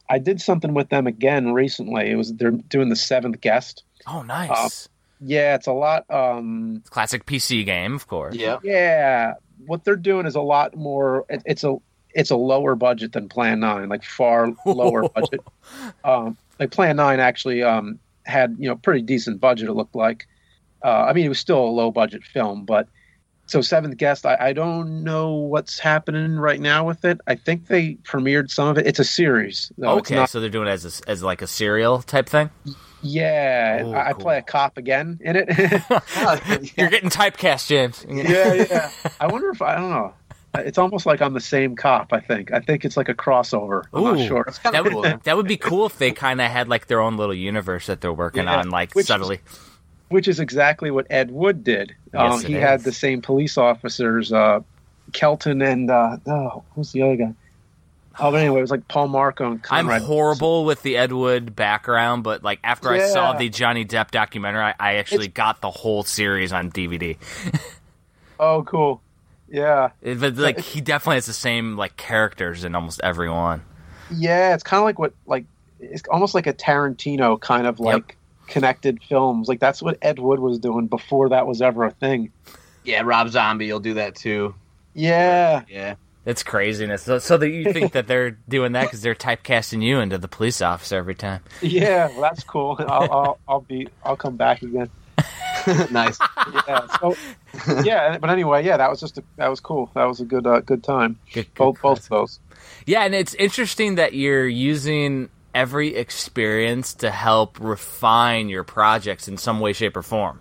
[0.10, 2.10] I did something with them again recently.
[2.10, 3.84] It was they're doing the seventh guest.
[4.08, 4.90] Oh, nice.
[5.22, 6.10] Yeah, it's a lot.
[6.10, 8.36] Um, Classic PC game, of course.
[8.36, 8.58] yeah.
[8.64, 9.34] yeah,
[9.66, 11.26] what they're doing is a lot more.
[11.30, 11.78] It, it's a
[12.14, 15.42] it's a lower budget than Plan Nine, like far lower budget.
[16.04, 19.70] Um, like Plan Nine actually um, had you know pretty decent budget.
[19.70, 20.28] It looked like.
[20.82, 22.88] Uh, I mean, it was still a low budget film, but
[23.50, 24.26] so Seventh Guest.
[24.26, 27.20] I, I don't know what's happening right now with it.
[27.28, 28.88] I think they premiered some of it.
[28.88, 29.72] It's a series.
[29.78, 29.98] though.
[29.98, 32.50] It's Okay, not- so they're doing it as a, as like a serial type thing.
[33.02, 34.22] yeah, Oh, I, I cool.
[34.24, 35.48] play a cop again in it.
[36.78, 38.06] You're getting typecast, James.
[38.10, 38.92] yeah, yeah.
[39.20, 40.14] I wonder if I don't know.
[40.56, 42.12] It's almost like I'm the same cop.
[42.12, 42.52] I think.
[42.52, 43.84] I think it's like a crossover.
[43.94, 44.16] I'm Ooh.
[44.16, 44.48] not sure.
[44.72, 47.36] That would that would be cool if they kind of had like their own little
[47.36, 49.40] universe that they're working Yeah, on, like which is- subtly.
[50.10, 51.96] Which is exactly what Ed Wood did.
[52.14, 54.62] Um, Yes, he had the same police officers, uh,
[55.14, 57.34] Kelton and uh, oh, who's the other guy?
[58.22, 61.56] Oh, but anyway, it was like Paul Marco and I'm horrible with the Ed Wood
[61.56, 65.72] background, but like after I saw the Johnny Depp documentary, I, I actually got the
[65.72, 67.18] whole series on DVD.
[68.40, 69.02] Oh, cool.
[69.50, 73.62] Yeah, It- but like he definitely has the same like characters in almost every one.
[74.12, 74.54] yeah.
[74.54, 75.46] It's kind of like what like
[75.80, 78.16] it's almost like a Tarantino kind of like
[78.50, 79.48] connected films.
[79.48, 82.32] Like that's what Ed Wood was doing before that was ever a thing.
[82.84, 84.56] Yeah, Rob Zombie you'll do that too.
[84.94, 85.96] Yeah, Yeah.
[86.26, 87.04] It's craziness.
[87.04, 90.28] So, so that you think that they're doing that because they're typecasting you into the
[90.28, 91.42] police officer every time.
[91.62, 92.08] yeah.
[92.10, 92.76] Well, that's cool.
[92.80, 94.90] I'll, I'll I'll be I'll come back again.
[95.92, 96.18] nice.
[96.68, 96.88] yeah.
[97.00, 97.16] So,
[97.84, 99.90] yeah, but anyway, yeah, that was just a, that was cool.
[99.96, 101.18] That was a good uh, good time.
[101.34, 102.40] Good- good both both of those.
[102.86, 105.30] Yeah, and it's interesting that you're using
[105.60, 110.40] every experience to help refine your projects in some way, shape, or form.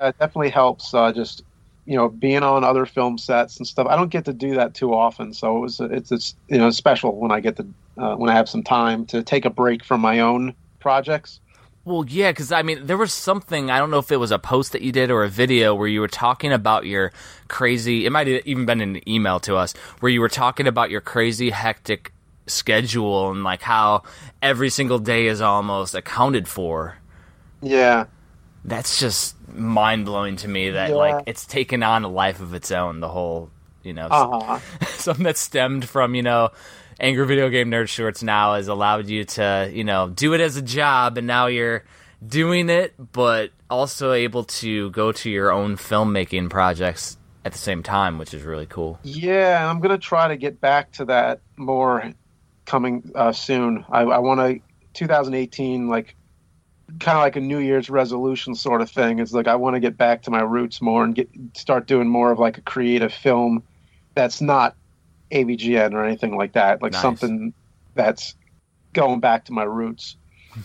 [0.00, 0.94] It definitely helps.
[0.94, 1.42] Uh, just
[1.84, 3.88] you know, being on other film sets and stuff.
[3.88, 6.70] I don't get to do that too often, so it was it's it's you know
[6.70, 7.66] special when I get to
[7.98, 11.40] uh, when I have some time to take a break from my own projects.
[11.84, 14.38] Well, yeah, because I mean, there was something, I don't know if it was a
[14.38, 17.12] post that you did or a video where you were talking about your
[17.48, 20.88] crazy, it might have even been an email to us, where you were talking about
[20.88, 22.13] your crazy, hectic
[22.46, 24.02] schedule and like how
[24.42, 26.96] every single day is almost accounted for.
[27.62, 28.06] Yeah,
[28.64, 30.96] That's just mind blowing to me that Yeah.
[30.96, 33.50] like it's taken on a life of its own, the whole
[33.82, 34.58] You know, Uh-huh.
[34.96, 36.50] something that stemmed from you know
[37.00, 40.56] angry video game nerd shorts now has allowed you to you know do it as
[40.56, 41.82] a job and now you're
[42.26, 47.82] doing it but also able to go to your own filmmaking projects at the same
[47.82, 52.12] time which is really cool Yeah, I'm gonna try to get back to that more
[52.64, 53.84] coming uh, soon.
[53.90, 54.60] I, I want to
[54.94, 56.16] 2018 like
[57.00, 59.18] kind of like a New Year's resolution sort of thing.
[59.18, 62.08] It's like I want to get back to my roots more and get start doing
[62.08, 63.62] more of like a creative film
[64.14, 64.76] that's not
[65.30, 66.82] AVGN or anything like that.
[66.82, 67.02] Like Nice.
[67.02, 67.52] something
[67.94, 68.34] that's
[68.92, 70.16] going back to my roots.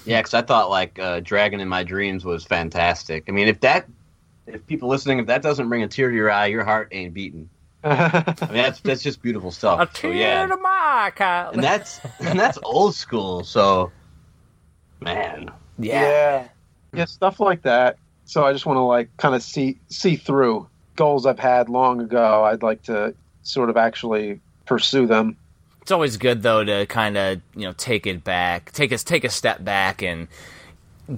[0.06, 3.26] Yeah, because I thought like uh, Dragon in My Dreams was fantastic.
[3.28, 3.88] I mean, if that,
[4.46, 7.14] if people listening, if that doesn't bring a tear to your eye, your heart ain't
[7.14, 7.50] beating.
[7.84, 9.80] I mean, that's that's just beautiful a stuff.
[9.80, 11.50] So tear yeah, to my eye.
[11.54, 13.44] and that's and that's old school.
[13.46, 13.92] So,
[15.00, 16.48] man, yeah.
[16.94, 17.98] yeah, stuff like that.
[18.26, 20.68] So I just want to like kind of see see through
[20.98, 22.44] goals I've had long ago.
[22.44, 25.38] I'd like to sort of actually pursue them.
[25.82, 29.24] it's always good though to kind of you know take it back take us take
[29.24, 30.28] a step back and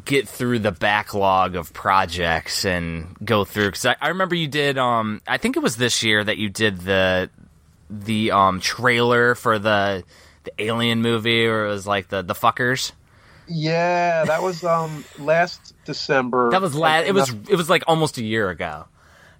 [0.05, 4.77] get through the backlog of projects and go through because I, I remember you did
[4.77, 7.29] um i think it was this year that you did the
[7.89, 10.03] the um trailer for the
[10.45, 12.93] the alien movie or it was like the the fuckers
[13.47, 16.51] Yeah, that was um last December.
[16.51, 18.85] that was last it was it was like almost a year ago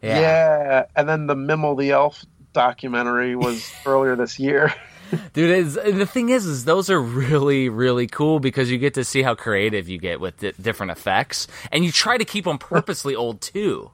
[0.02, 0.20] yeah.
[0.20, 4.74] yeah, and then the Mimel the Elf documentary was earlier this year.
[5.34, 8.93] dude it's, and the thing is is those are really really cool because you get
[8.93, 12.45] to see how creative you get with di- different effects and you try to keep
[12.45, 13.91] them purposely old too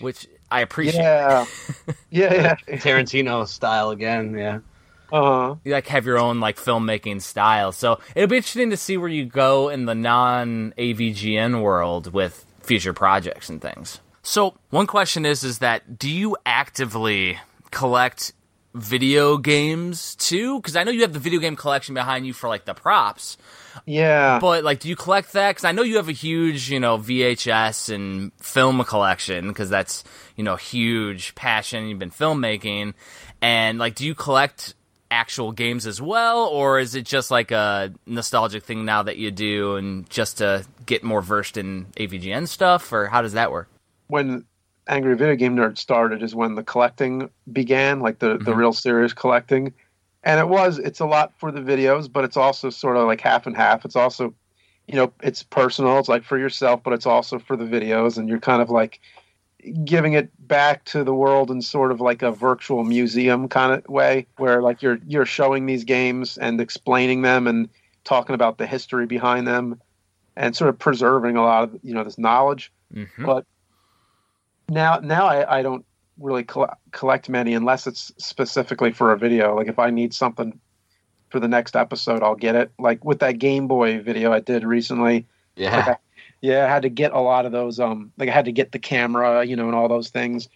[0.00, 1.44] which i appreciate yeah,
[2.10, 2.34] yeah,
[2.68, 2.76] yeah.
[2.78, 4.34] Tarantino style again.
[4.36, 4.58] Yeah,
[5.12, 5.56] Uh-huh.
[5.64, 9.08] you like have your own like filmmaking style so it'll be interesting to see where
[9.08, 15.24] you go in the non avgn world with future projects and things so one question
[15.26, 17.38] is is that do you actively
[17.70, 18.32] collect
[18.74, 20.58] video games too?
[20.58, 23.36] Because i know you have the video game collection behind you for like the props.
[23.86, 24.38] Yeah.
[24.40, 25.50] but like do you collect that?
[25.50, 30.04] Because i know you have a huge you know vhs and film collection because that's
[30.36, 32.94] you know huge passion you've been filmmaking.
[33.42, 34.74] And like do you collect
[35.10, 39.32] actual games as well or is it just like a nostalgic thing now that you
[39.32, 43.68] do and just to get more versed in avgn stuff or how does that work?
[44.06, 44.44] When
[44.90, 49.12] Angry Video Game Nerd started is when the collecting began, like the, the real serious
[49.12, 49.72] collecting.
[50.24, 53.20] And it was, it's a lot for the videos, but it's also sort of like
[53.20, 53.84] half and half.
[53.84, 54.34] It's also,
[54.88, 55.98] you know, it's personal.
[56.00, 58.18] It's like for yourself, but it's also for the videos.
[58.18, 59.00] And you're kind of like
[59.84, 63.88] giving it back to the world in sort of like a virtual museum kind of
[63.88, 67.68] way where like you're, you're showing these games and explaining them and
[68.02, 69.80] talking about the history behind them
[70.34, 73.24] and sort of preserving a lot of, you know, this knowledge mm-hmm.
[73.24, 73.46] but
[74.70, 75.84] now now I, I don't
[76.18, 80.58] really coll- collect many unless it's specifically for a video like if i need something
[81.28, 84.64] for the next episode i'll get it like with that game boy video i did
[84.64, 85.80] recently yeah.
[85.80, 85.94] Okay.
[86.40, 88.72] yeah i had to get a lot of those um like i had to get
[88.72, 90.48] the camera you know and all those things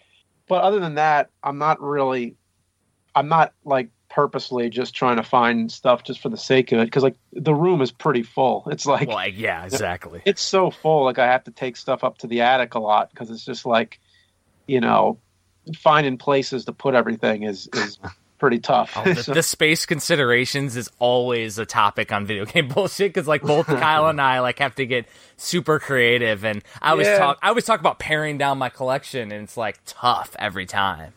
[0.48, 2.36] but other than that i'm not really
[3.14, 6.84] i'm not like purposely just trying to find stuff just for the sake of it
[6.84, 11.04] because like the room is pretty full it's like like, yeah exactly it's so full
[11.04, 13.66] like i have to take stuff up to the attic a lot because it's just
[13.66, 13.98] like
[14.66, 15.18] you know
[15.78, 17.98] finding places to put everything is is
[18.38, 22.68] pretty tough Oh, the, So- the space considerations is always a topic on video game
[22.74, 25.06] bullshit because like both Kyle and I like have to get
[25.36, 27.18] super creative and I always Yeah.
[27.18, 31.12] talk I always talk about paring down my collection and it's like tough every time.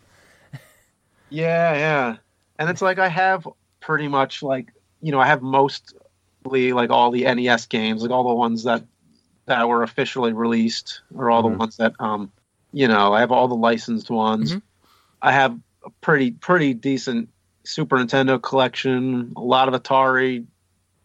[1.29, 2.15] yeah yeah
[2.59, 3.47] and it's like i have
[3.81, 4.71] pretty much like
[5.01, 8.83] you know i have mostly like all the nes games like all the ones that
[9.45, 11.51] that were officially released or all Mhm.
[11.51, 12.31] the ones that um
[12.77, 14.61] you know i have all the licensed ones Mhm.
[15.21, 17.29] i have a pretty pretty decent
[17.63, 20.45] super nintendo collection a lot of atari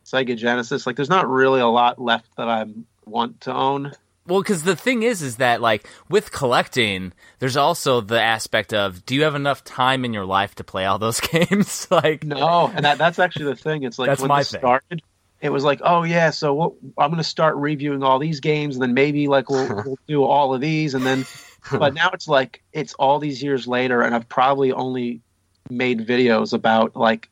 [0.04, 2.64] sega genesis like there's not really a lot left that i
[3.06, 3.92] want to own
[4.26, 9.04] Well, because the thing is, is that like with collecting, there's also the aspect of
[9.04, 11.88] do you have enough time in your life to play all those games?
[11.90, 13.82] like, No, and that, that's actually the thing.
[13.82, 14.60] It's like That's when my thing.
[14.60, 15.02] started,
[15.40, 18.76] it was like, oh yeah, so what, I'm going to start reviewing all these games,
[18.76, 21.26] and then maybe like we'll, we'll do all of these, and then,
[21.70, 25.20] but now it's like it's all these years later, and I've probably only
[25.70, 27.28] made videos about like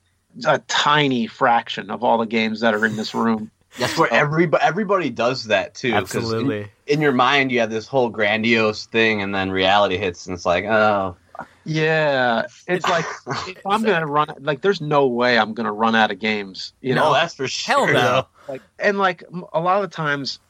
[0.46, 3.50] a tiny fraction of all the games that are in this room.
[3.78, 5.92] That's where everybody everybody does that too.
[5.92, 6.70] 'cause in- absolutely.
[6.86, 10.44] In, your mind, you have this whole grandiose thing, and then reality hits, and it's
[10.46, 11.16] like, oh,
[11.64, 13.04] Yeah, it's like
[13.46, 16.72] if I'm gonna run like, there's no way I'm gonna run out of games.
[16.80, 17.74] You no, know, that's for sure.
[17.76, 17.94] Hell sure.
[17.94, 18.26] no.
[18.48, 19.22] like and like
[19.52, 20.40] a lot of times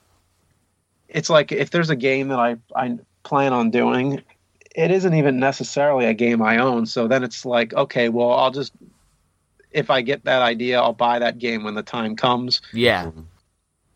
[1.09, 4.23] it's like if there's a game that i i plan on doing
[4.75, 6.87] it isn't even necessarily a game I own.
[6.87, 8.73] So then it's like, okay, well, I'll just
[9.73, 12.61] if I get that idea, I'll buy that game when the time comes.
[12.73, 13.11] Yeah.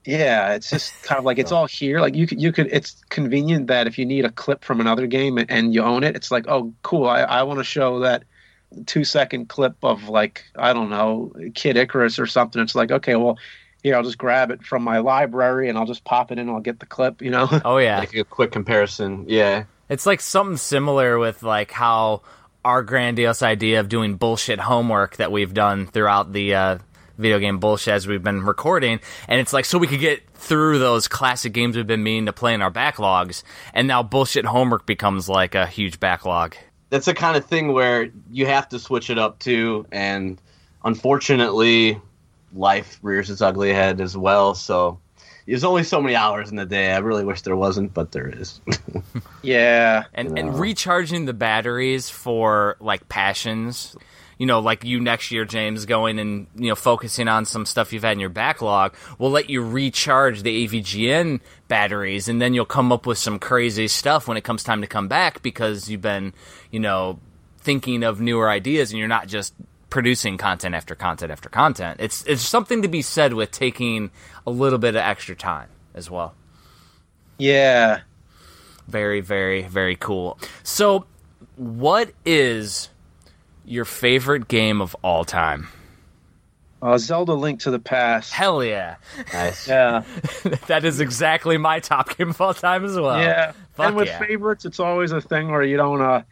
[0.05, 2.01] Yeah, it's just kind of like it's all here.
[2.01, 2.69] Like you could, you could.
[2.71, 6.15] It's convenient that if you need a clip from another game and you own it,
[6.15, 7.07] it's like, oh, cool.
[7.07, 8.25] I, I want to show that
[8.87, 12.61] two second clip of like I don't know Kid Icarus or something.
[12.61, 13.39] It's like, okay, well,
[13.85, 16.49] here I'll just grab it from my library and I'll just pop it in.
[16.49, 17.23] and I'll get the clip.
[17.23, 17.49] You know.
[17.65, 18.01] Oh yeah.
[18.01, 19.27] Like a quick comparison.
[19.29, 19.65] Yeah.
[19.89, 22.23] It's like something similar with like how
[22.65, 26.79] our grandiose idea of doing bullshit homework that we've done throughout the uh,
[27.19, 30.79] video game bullshit as we've been recording, and it's like so we could get through
[30.79, 33.43] those classic games we've been meaning to play in our backlogs,
[33.75, 36.57] and now bullshit homework becomes like a huge backlog.
[36.89, 40.41] That's the kind of thing where you have to switch it up too, and
[40.85, 42.01] unfortunately,
[42.55, 44.55] life rears its ugly head as well.
[44.55, 44.99] So
[45.47, 46.93] there's only so many hours in the day.
[46.93, 48.61] I really wish there wasn't, but there is.
[49.43, 50.05] Yeah.
[50.15, 53.95] and and recharging the batteries for like passions
[54.39, 57.93] you know like you next year james going and you know focusing on some stuff
[57.93, 62.65] you've had in your backlog will let you recharge the avgn batteries and then you'll
[62.65, 66.01] come up with some crazy stuff when it comes time to come back because you've
[66.01, 66.33] been
[66.71, 67.19] you know
[67.59, 69.53] thinking of newer ideas and you're not just
[69.95, 74.11] producing content after content after content it's it's something to be said with taking
[74.45, 76.35] a little bit of extra time as well
[77.39, 78.01] Yeah.
[78.89, 80.37] very, very, very cool.
[80.65, 81.07] So,
[81.57, 82.91] what is
[83.65, 85.69] your favorite game of all time?
[86.83, 88.33] Uh, Zelda: Link to the Past.
[88.33, 88.97] Hell yeah.
[89.33, 89.67] nice.
[89.69, 90.03] Yeah.
[90.67, 93.19] that is exactly my top game of all time as well.
[93.21, 93.53] yeah.
[93.75, 94.19] Fuck and with yeah.
[94.19, 96.23] favorites, it's always a thing where you don't, uh,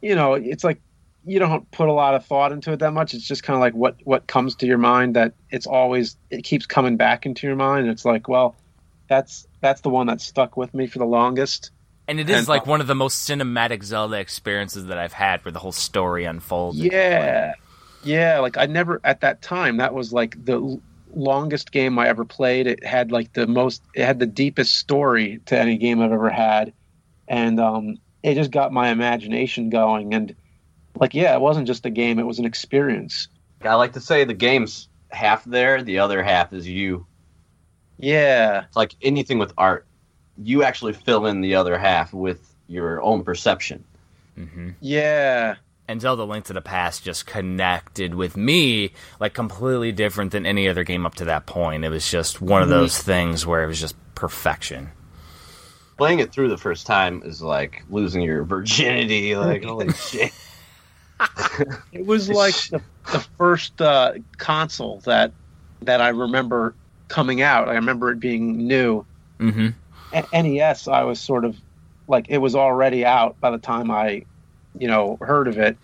[0.00, 0.80] you know, it's like
[1.26, 3.12] you don't put a lot of thought into it that much.
[3.12, 5.16] It's just kind of like what what comes to your mind.
[5.16, 7.82] That it's always it keeps coming back into your mind.
[7.82, 8.54] And it's like, well,
[9.08, 11.72] that's that's the one that stuck with me for the longest.
[12.08, 15.44] And it is and- like one of the most cinematic Zelda experiences that I've had
[15.44, 16.78] where the whole story unfolds.
[16.78, 17.54] Yeah,
[18.04, 18.38] yeah.
[18.38, 19.78] Like I never at that time.
[19.78, 20.80] That was like the
[21.12, 22.68] longest game I ever played.
[22.68, 23.82] It had like the most.
[23.94, 26.72] It had the deepest story to any game I've ever had,
[27.26, 30.14] and um, it just got my imagination going.
[30.14, 30.36] And
[31.00, 33.28] like, yeah, it wasn't just a game; it was an experience.
[33.62, 37.06] I like to say the game's half there, the other half is you.
[37.98, 39.86] Yeah, It's like anything with art.
[40.36, 43.84] You actually fill in the other half with your own perception.
[44.38, 44.70] Mm-hmm.
[44.80, 45.54] yeah,
[45.88, 50.68] And Zelda Link to the Past just connected with me like completely different than any
[50.68, 51.86] other game up to that point.
[51.86, 54.90] It was just one of those things where it was just perfection.
[55.96, 59.34] Playing it through the first time is like losing your virginity.
[59.36, 60.32] Like, holy shit.
[61.92, 65.32] It was like the, the first uh, console that
[65.82, 66.74] that I remember
[67.08, 67.68] coming out.
[67.68, 69.04] I remember it being new.
[69.40, 69.68] hmm
[70.12, 71.56] A- NES, I was sort of
[72.08, 74.24] like it was already out by the time I,
[74.78, 75.76] you know, heard of it.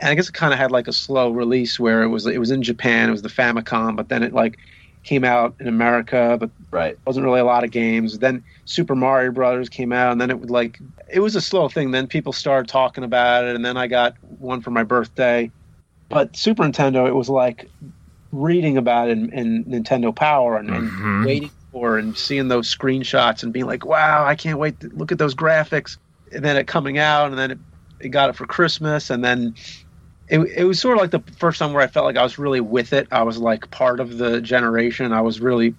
[0.00, 2.38] And I guess it kind of had like a slow release where it was it
[2.38, 4.58] was in Japan, it was the Famicom, but then it like
[5.08, 6.96] came out in America, but Right.
[7.06, 8.18] wasn't really a lot of games.
[8.18, 10.78] Then Super Mario Brothers came out, and then it would like
[11.12, 11.90] it was a slow thing.
[11.90, 15.50] Then people started talking about it, and then I got one for my birthday.
[16.10, 17.70] But Super Nintendo, it was like
[18.32, 21.24] reading about it in, in Nintendo Power and, and Mhm.
[21.24, 25.12] waiting for and seeing those screenshots and being like, "Wow, I can't wait to look
[25.12, 25.98] at those graphics."
[26.32, 27.58] And then it coming out, and then it,
[28.00, 29.54] it got it for Christmas, and then
[30.28, 32.38] it, it was sort of like the first time where I felt like I was
[32.38, 33.08] really with it.
[33.10, 35.12] I was like part of the generation.
[35.12, 35.76] I was really,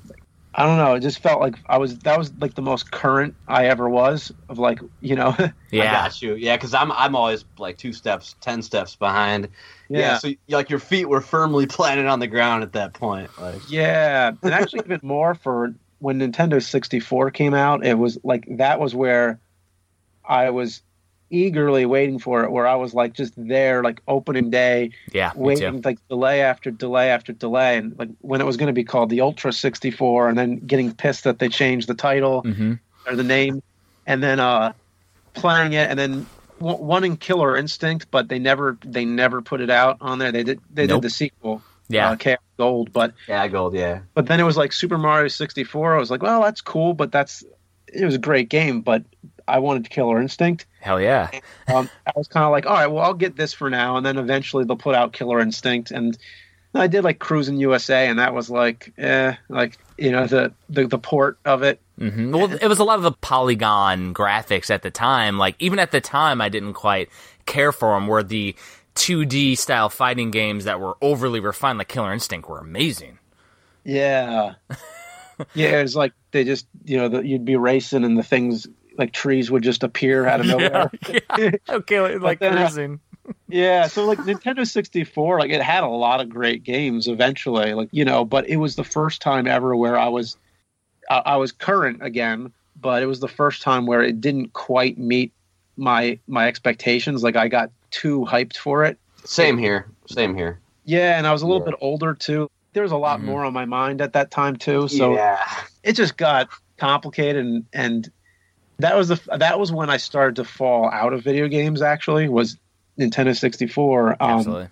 [0.56, 0.96] I don't know.
[0.96, 2.00] It just felt like I was.
[2.00, 4.32] That was like the most current I ever was.
[4.50, 5.92] Of like, you know, I Yeah.
[5.92, 6.36] got you.
[6.36, 9.50] Yeah, because I'm I'm always like two steps, ten steps behind.
[9.90, 10.00] Yeah.
[10.00, 13.32] yeah, so like your feet were firmly planted on the ground at that point.
[13.38, 14.32] Like yeah.
[14.42, 18.96] And actually, even more for when Nintendo 64 came out, it was like that was
[18.96, 19.40] where
[20.24, 20.82] I was
[21.30, 22.52] eagerly waiting for it.
[22.52, 25.32] Where I was like just there, like opening day, Yeah.
[25.36, 28.84] Waiting like delay after delay after delay, and like when it was going to be
[28.84, 32.74] called the Ultra 64, and then getting pissed that they changed the title hmm
[33.08, 33.62] or the name,
[34.06, 34.74] and then uh,
[35.34, 36.26] playing it, and then
[36.60, 40.32] w- wanting Killer Instinct, but they never they never put it out on there.
[40.32, 41.02] They did they Nope.
[41.02, 42.12] did the sequel, Yeah.
[42.12, 43.74] uh, KI Gold, but yeah, gold.
[43.74, 44.02] Yeah.
[44.14, 45.96] but then it was like Super Mario 64.
[45.96, 47.44] I was like, well, that's cool, but that's
[47.92, 49.04] it was a great game, but
[49.50, 50.66] I wanted Killer Instinct.
[50.82, 51.30] Hell yeah.
[51.68, 54.06] Um, I was kind of like, all right, well, I'll get this for now, and
[54.06, 56.18] then eventually they'll put out Killer Instinct, and
[56.74, 60.88] I did like Cruis'n USA, and that was like, eh, like you know the the,
[60.88, 61.82] the port of it.
[61.98, 65.38] hmm Well, it was a lot of the polygon graphics at the time.
[65.38, 67.10] Like even at the time, I didn't quite
[67.46, 68.08] care for them.
[68.08, 68.56] Where the
[68.96, 73.18] 2D style fighting games that were overly refined, like Killer Instinct, were amazing.
[73.84, 74.56] Yeah,
[75.54, 78.68] yeah, it was like they just you know the, you'd be racing and the things
[79.00, 80.92] like trees would just appear out of nowhere.
[81.38, 81.52] yeah.
[81.70, 83.00] Okay, like, like then, uh, cruising.
[83.48, 87.90] yeah, so like Nintendo 64, like it had a lot of great games eventually, like
[87.92, 90.38] you know, but it was the first time ever where I was
[91.10, 94.98] I, I was current again, but it was the first time where it didn't quite
[95.00, 95.32] meet
[95.78, 97.24] my my expectations.
[97.24, 99.00] Like I got too hyped for it.
[99.26, 99.90] Same here.
[100.08, 100.60] Same here.
[100.86, 101.72] Yeah, and I was a little Yeah.
[101.72, 102.50] bit older too.
[102.74, 103.24] There was a lot Mhm.
[103.26, 105.40] more on my mind at that time too, so yeah.
[105.84, 108.12] it just got complicated and and
[108.80, 112.28] that was the that was when I started to fall out of video games actually
[112.28, 112.58] was
[112.98, 114.68] Nintendo 64 um Absolutely.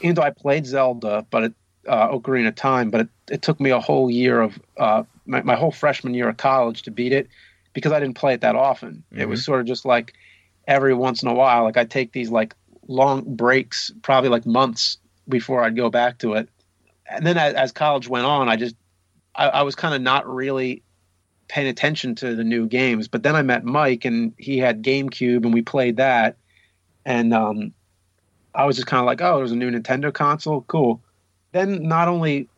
[0.00, 1.54] even though I played Zelda but it
[1.86, 5.42] uh, Ocarina of Time but it, it took me a whole year of uh my,
[5.42, 7.28] my whole freshman year of college to beat it
[7.74, 9.04] because I didn't play it that often.
[9.14, 10.14] It was sort of just like
[10.66, 12.54] every once in a while like I'd take these like
[12.88, 14.98] long breaks probably like months
[15.28, 16.48] before I'd go back to it.
[17.10, 18.74] And then as, as college went on I just
[19.34, 20.82] I, I was kind of not really
[21.48, 23.08] paying attention to the new games.
[23.08, 26.36] But then I met Mike, and he had GameCube, and we played that.
[27.04, 27.72] And um,
[28.54, 31.02] I was just kind of like, "Oh, there's a new Nintendo console, cool."
[31.52, 32.48] Then not only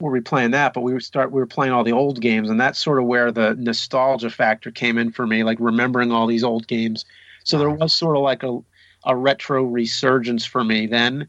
[0.00, 2.50] were we playing that, but we were start we were playing all the old games,
[2.50, 6.26] and that's sort of where the nostalgia factor came in for me, like remembering all
[6.26, 7.04] these old games.
[7.44, 8.58] So there was sort of like a
[9.06, 11.28] a retro resurgence for me then,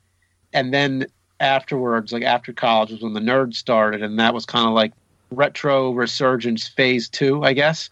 [0.54, 1.08] and then
[1.40, 4.94] afterwards, like after college, was when the nerd started, and that was kind of like
[5.36, 7.90] retro resurgence phase two, I guess.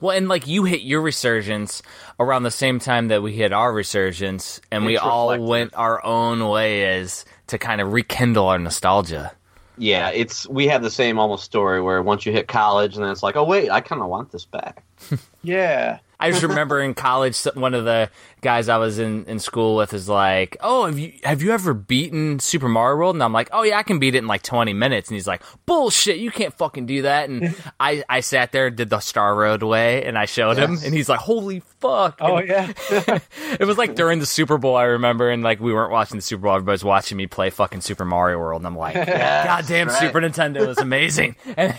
[0.00, 1.82] Well, and like you hit your resurgence
[2.18, 5.48] around the same time that we hit our resurgence, and we all reflective.
[5.48, 9.32] went our own ways to kind of rekindle our nostalgia.
[9.76, 13.10] Yeah, it's we have the same almost story where once you hit college and then
[13.12, 14.84] it's like, oh wait, I kind of want this back.
[15.42, 16.00] Yeah.
[16.22, 18.10] I just remember in college, one of the
[18.40, 21.74] guys I was in, in school with is like, "Oh, have you have you ever
[21.74, 24.42] beaten Super Mario World?" And I'm like, "Oh yeah, I can beat it in like
[24.42, 28.52] 20 minutes." And he's like, "Bullshit, you can't fucking do that." And I I sat
[28.52, 32.18] there, did the Star Road way, and I showed him, and he's like, "Holy fuck!"
[32.20, 32.72] Oh And yeah.
[33.60, 36.22] it was like during the Super Bowl, I remember, and like we weren't watching the
[36.22, 39.88] Super Bowl, everybody's watching me play fucking Super Mario World, and I'm like, "God damn,
[39.88, 39.98] right.
[40.00, 41.74] Super Nintendo is amazing!" And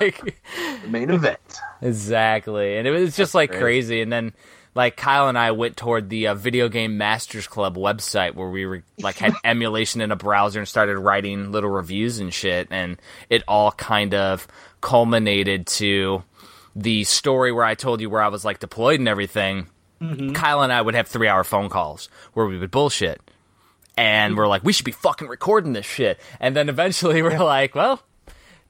[0.00, 0.34] like.
[0.82, 1.38] The main event.
[1.82, 3.60] Exactly, and it was just like great.
[3.60, 4.00] crazy.
[4.00, 4.32] And then,
[4.76, 8.66] like Kyle and I went toward the uh, Video Game Masters Club website where we
[8.66, 12.68] were like had emulation in a browser and started writing little reviews and shit.
[12.70, 12.98] And
[13.30, 14.46] it all kind of
[14.82, 16.22] culminated to
[16.76, 19.68] the story where I told you where I was like deployed and everything.
[20.34, 23.18] Kyle and I would have three hour phone calls where we would bullshit.
[23.96, 26.20] And we're like, we should be fucking recording this shit.
[26.38, 28.02] And then eventually we're like, well,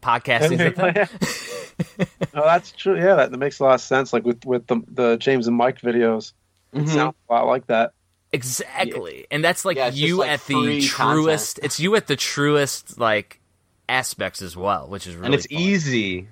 [0.00, 2.06] podcasting's a thing.
[2.34, 2.96] oh, that's true.
[2.96, 4.12] Yeah, that, that makes a lot of sense.
[4.12, 6.32] Like with with the the James and Mike videos,
[6.72, 6.88] it mm-hmm.
[6.88, 7.92] sounds a lot like that.
[8.32, 9.26] Exactly.
[9.30, 11.64] And that's like Yeah, you like, at the truest content.
[11.64, 13.40] it's you at the truest like
[13.88, 15.58] aspects as well, which is really and it's fun.
[15.58, 16.28] easy.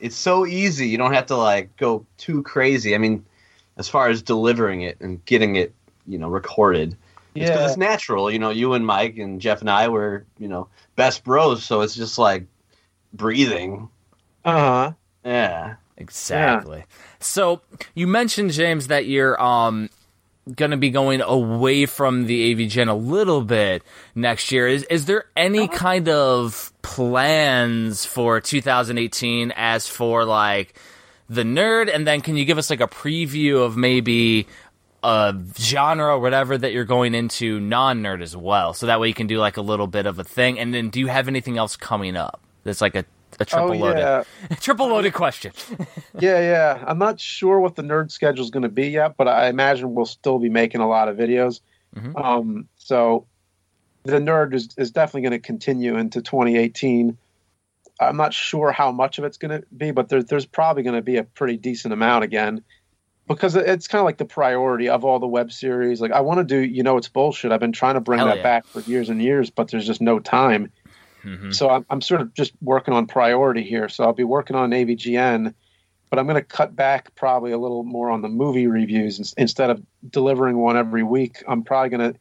[0.00, 0.88] It's so easy.
[0.88, 2.94] You don't have to like go too crazy.
[2.94, 3.24] I mean,
[3.76, 5.74] as far as delivering it and getting it,
[6.06, 6.96] you know, recorded.
[7.34, 7.66] It's because Yeah.
[7.66, 8.30] it's natural.
[8.30, 11.64] You know, you and Mike and Jeff and I were, you know, best bros.
[11.64, 12.46] So it's just like
[13.12, 13.88] breathing.
[14.46, 14.92] Uh huh.
[15.24, 15.74] Yeah.
[15.98, 16.84] Exactly.
[17.20, 17.62] So
[17.94, 19.90] you mentioned James that you're um
[20.54, 23.82] going to be going away from the AVGN a little bit
[24.14, 24.68] next year.
[24.68, 30.78] Is is there any kind of plans for 2018 as for like
[31.28, 34.46] the nerd and then can you give us like a preview of maybe
[35.02, 39.14] a genre or whatever that you're going into non-nerd as well so that way you
[39.14, 41.58] can do like a little bit of a thing and then do you have anything
[41.58, 43.04] else coming up that's like a,
[43.38, 44.24] a triple Oh loaded yeah.
[44.60, 45.52] triple loaded question
[46.18, 46.84] yeah, yeah.
[46.86, 49.94] I'm not sure what the nerd schedule is going to be yet, but I imagine
[49.94, 51.60] we'll still be making a lot of videos.
[51.94, 52.22] Mhm.
[52.22, 53.26] Um, so
[54.04, 57.16] the nerd is, is definitely going to continue into 2018.
[57.98, 60.96] I'm not sure how much of it's going to be, but there, there's probably going
[60.96, 62.62] to be a pretty decent amount again
[63.26, 66.00] because it's kind of like the priority of all the web series.
[66.00, 67.52] Like I want to do, you know, it's bullshit.
[67.52, 68.42] I've been trying to bring Hell that yeah.
[68.42, 70.70] back for years and years, but there's just no time.
[71.26, 71.54] Mhm.
[71.54, 73.88] So I'm, I'm sort of just working on priority here.
[73.88, 75.52] So I'll be working on AVGN,
[76.08, 79.34] but I'm going to cut back probably a little more on the movie reviews ins-
[79.36, 81.42] instead of delivering one every week.
[81.48, 82.18] I'm probably going to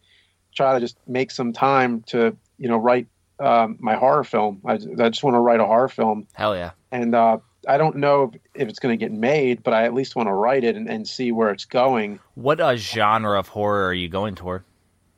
[0.56, 3.08] try to just make some time to you know write
[3.40, 4.62] um, my horror film.
[4.66, 7.38] I, I just want to write a horror film, hell yeah and uh,
[7.68, 10.30] I don't know if, if it's going to get made, but I at least want
[10.30, 12.20] to write it and, and see where it's going.
[12.36, 14.64] what uh, genre of horror are you going toward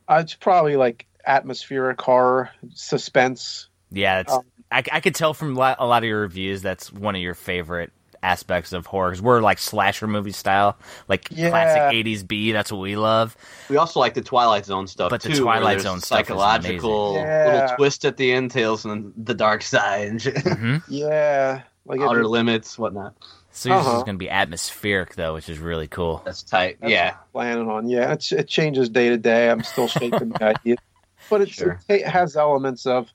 [0.08, 3.67] Uh, it's probably like atmospheric horror, suspense.
[3.90, 7.14] Yeah it's Um, I, I could tell from a lot of your reviews that's one
[7.14, 7.90] of your favorite
[8.22, 11.50] aspects of horror 'cause we're like slasher movie style like Yeah.
[11.50, 13.36] classic 80s b that's what we love
[13.70, 15.44] We also like the Twilight Zone stuff But the too.
[15.44, 17.14] where Twilight there's Zone stuff is psychological.
[17.14, 17.60] Yeah.
[17.62, 20.34] little twist at the end, tales and the dark side and shit.
[20.34, 20.82] Mhm.
[20.88, 23.14] Yeah, like outer it, limits, whatnot.
[23.52, 23.96] So yours Uh-huh.
[23.98, 26.20] is going to be atmospheric though, which is really cool.
[26.24, 26.78] That's tight.
[26.80, 27.10] That's yeah.
[27.32, 27.88] what planning on.
[27.88, 29.48] Yeah, it's, it changes day to day.
[29.48, 30.76] I'm still shaping the idea,
[31.30, 31.78] but it's, Sure.
[31.88, 33.08] it has elements of,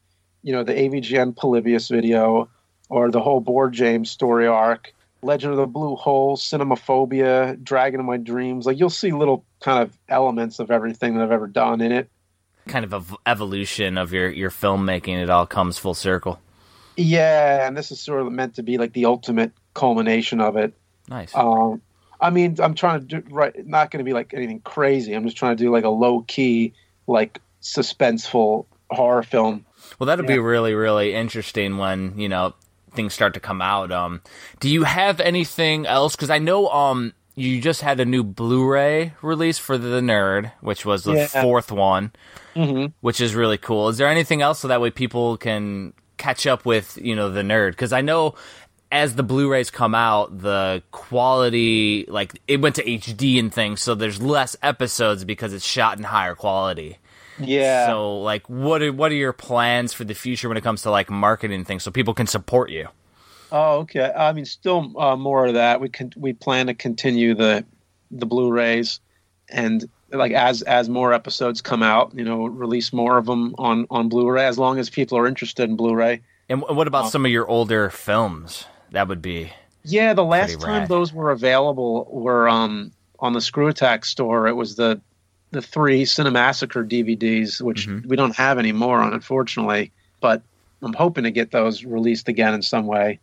[0.44, 2.49] you know, the AVGN Polybius video,
[2.90, 8.06] or the whole Board James story arc, Legend of the Blue Hole, Cinemaphobia, Dragon of
[8.06, 8.65] My Dreams.
[8.65, 12.10] Like you'll see little kind of elements of everything that I've ever done in it.
[12.68, 15.22] Kind of ev- evolution of your your filmmaking.
[15.22, 16.40] It all comes full circle.
[16.95, 20.74] Yeah, and this is sort of meant to be like the ultimate culmination of it.
[21.10, 21.36] Nice.
[21.36, 21.82] Um,
[22.22, 23.53] I mean, I'm trying to do right.
[23.68, 25.14] Not going to be like anything crazy.
[25.14, 26.74] I'm just trying to do like a low key,
[27.07, 29.65] like suspenseful horror film.
[29.99, 32.53] Well, that'll be really, really interesting when you know
[32.94, 33.91] things start to come out.
[33.91, 34.22] Um,
[34.60, 36.15] do you have anything else?
[36.15, 40.86] Because I know um you just had a new Blu-ray release for the Nerd, which
[40.86, 41.28] was the Yeah.
[41.28, 42.11] fourth one,
[42.56, 42.88] Mm-hmm.
[43.02, 43.90] which is really cool.
[43.90, 47.41] Is there anything else so that way people can catch up with you know the
[47.41, 47.72] Nerd?
[47.72, 48.36] Because I know.
[48.95, 53.95] As the Blu-rays come out, the quality, like it went to HD and things, so
[53.95, 56.99] there's less episodes because it's shot in higher quality.
[57.39, 57.88] Yeah.
[57.88, 60.91] So, like, what are what are your plans for the future when it comes to
[60.91, 62.88] like marketing things, so people can support you?
[63.51, 64.11] Oh, okay.
[64.15, 65.80] I mean, still uh, more of that.
[65.80, 67.65] We can we plan to continue the
[68.11, 68.99] the Blu-rays,
[69.49, 73.88] and like as as more episodes come out, you know, release more of them on
[73.89, 76.22] on Blu-ray as long as people are interested in Blu-ray.
[76.49, 78.65] And what about some of your older films?
[78.91, 79.51] That would be
[79.84, 84.47] Yeah, the last time those were available were um, on the ScrewAttack store.
[84.47, 85.01] It was the
[85.53, 88.05] the three Cinemassacre DVDs, which Mhm.
[88.07, 89.91] we don't have anymore, unfortunately.
[90.19, 90.41] But
[90.81, 93.19] I'm hoping to get those released again in some way.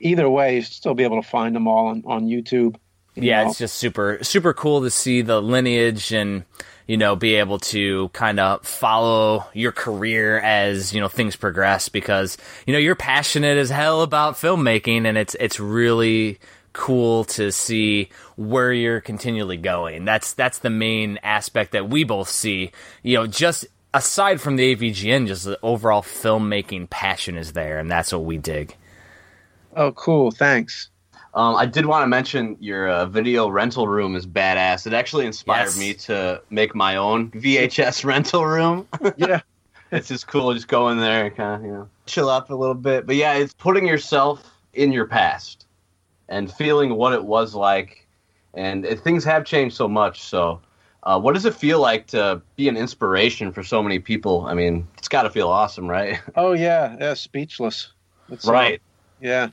[0.00, 2.76] Either way, you still be able to find them all on, on YouTube.
[3.14, 3.50] you yeah, know.
[3.50, 6.44] it's just super super cool to see the lineage and
[6.86, 11.90] you know be able to kind of follow your career as you know things progress
[11.90, 16.38] because you know you're passionate as hell about filmmaking and it's it's really
[16.72, 22.28] cool to see where you're continually going that's that's the main aspect that we both
[22.28, 22.70] see
[23.02, 27.90] you know just aside from the AVGN just the overall filmmaking passion is there and
[27.90, 28.76] that's what we dig
[29.74, 30.30] Oh, cool.
[30.30, 30.90] Thanks.
[31.32, 34.86] Um, I did want to mention your uh, video rental room is badass.
[34.86, 35.78] It actually inspired Yes.
[35.78, 38.86] me to make my own VHS rental room.
[39.16, 39.40] Yeah.
[39.90, 40.52] it's just cool.
[40.52, 43.06] Just go in there and kind of you know chill up a little bit.
[43.06, 44.44] But yeah, it's putting yourself
[44.74, 45.64] in your past
[46.28, 48.01] and feeling what it was like.
[48.54, 50.22] And it, things have changed so much.
[50.22, 50.60] So,
[51.04, 54.46] uh, what does it feel like to be an inspiration for so many people?
[54.46, 56.20] I mean, it's got to feel awesome, right?
[56.36, 56.96] Oh, yeah.
[57.00, 57.14] Yeah.
[57.14, 57.92] Speechless.
[58.30, 58.82] It's, uh, right.
[59.20, 59.48] yeah.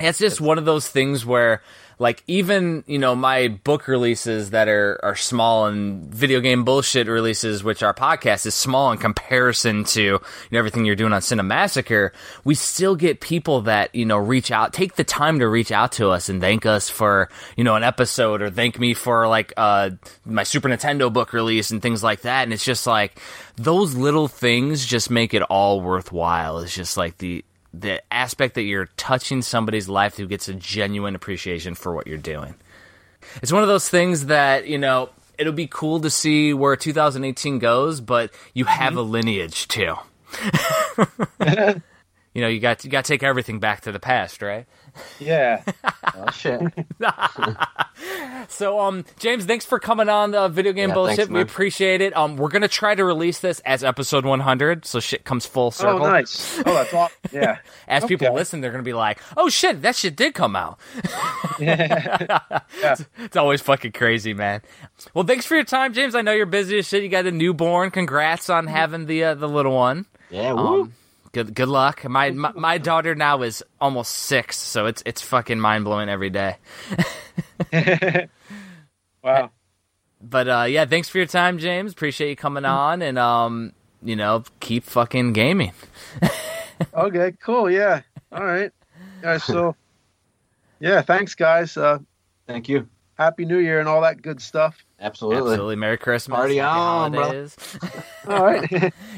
[0.00, 1.62] it's just one of those things where
[1.98, 7.06] like even you know my book releases that are are small and video game bullshit
[7.06, 10.20] releases which our podcast is small in comparison to you
[10.52, 12.10] know, everything you're doing on cinemassacre
[12.44, 15.92] we still get people that you know reach out take the time to reach out
[15.92, 19.52] to us and thank us for you know an episode or thank me for like
[19.56, 19.90] uh
[20.24, 22.42] my super nintendo book release and things like that.
[22.44, 23.20] And it's just like
[23.56, 26.58] those little things just make it all worthwhile.
[26.58, 27.44] It's just like the
[27.80, 32.18] the aspect that you're touching somebody's life who gets a genuine appreciation for what you're
[32.18, 32.54] doing.
[33.42, 37.58] It's one of those things that, you know, it'll be cool to see where 2018
[37.58, 38.74] goes, but you mm-hmm.
[38.74, 39.94] have a lineage too.
[42.34, 44.66] you know, you got you got to take everything back to the past, right?
[45.18, 45.62] Yeah.
[46.20, 46.60] Oh, shit.
[48.48, 51.16] So, um, James, thanks for coming on the video game Yeah, bullshit.
[51.16, 52.16] thanks, we appreciate it.
[52.16, 55.96] Um, we're gonna try to release this as episode 100, so shit comes full circle.
[55.96, 56.12] oh, circle.
[56.12, 56.58] nice.
[56.60, 57.16] Oh, that's awesome.
[57.32, 57.58] Yeah.
[57.88, 60.78] As people listen, they're gonna be like, "Oh shit, that shit did come out."
[61.58, 62.38] yeah.
[63.18, 64.62] It's always fucking crazy, man.
[65.14, 66.14] Well, thanks for your time, James.
[66.14, 67.02] I know you're busy as shit.
[67.02, 67.90] You got a newborn.
[67.90, 70.06] Congrats on having the uh, the little one.
[70.30, 70.52] Yeah.
[70.52, 70.82] Woo.
[70.82, 70.94] Um,
[71.32, 72.04] good good luck.
[72.08, 76.30] My, my my daughter now is almost six, so it's it's fucking mind blowing every
[76.30, 76.56] day.
[79.22, 79.50] wow.
[80.20, 81.92] But uh, yeah, thanks for your time, James.
[81.92, 83.72] Appreciate you coming on, and um,
[84.02, 85.72] you know, keep fucking gaming.
[86.94, 87.68] Okay, cool.
[87.68, 88.02] Yeah.
[88.30, 88.70] All right.
[89.20, 89.74] Yeah, so
[90.78, 91.76] yeah, thanks guys.
[91.76, 91.98] Uh
[92.46, 92.88] Thank you.
[93.14, 94.76] happy new year and all that good stuff.
[95.00, 95.38] Absolutely.
[95.50, 97.22] Absolutely, Merry Christmas, Party Happy on, bro.
[97.22, 97.56] holidays.
[98.28, 98.70] All right.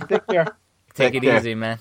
[0.08, 0.44] Take care.
[0.46, 0.54] Take
[0.94, 1.36] Take it care.
[1.36, 1.78] easy, man.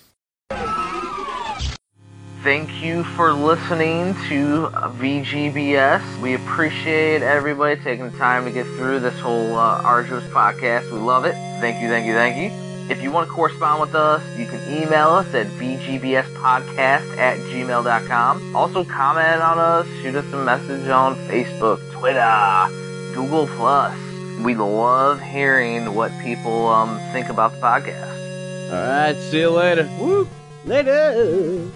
[2.44, 6.22] Thank you for listening to VGBS.
[6.22, 10.90] We appreciate everybody taking the time to get through this whole uh, arduous podcast.
[10.90, 11.34] We love it.
[11.60, 12.58] Thank you, thank you, thank you.
[12.90, 18.56] If you want to correspond with us, you can email us at vgbspodcast at gmail.com.
[18.56, 22.68] Also, comment on us, shoot us a message on Facebook, Twitter,
[23.14, 23.98] Google Plus.
[24.46, 28.72] We love hearing what people um, think about the podcast.
[28.72, 29.90] All right, see you later.
[30.00, 30.28] Woo!
[30.66, 31.70] Later.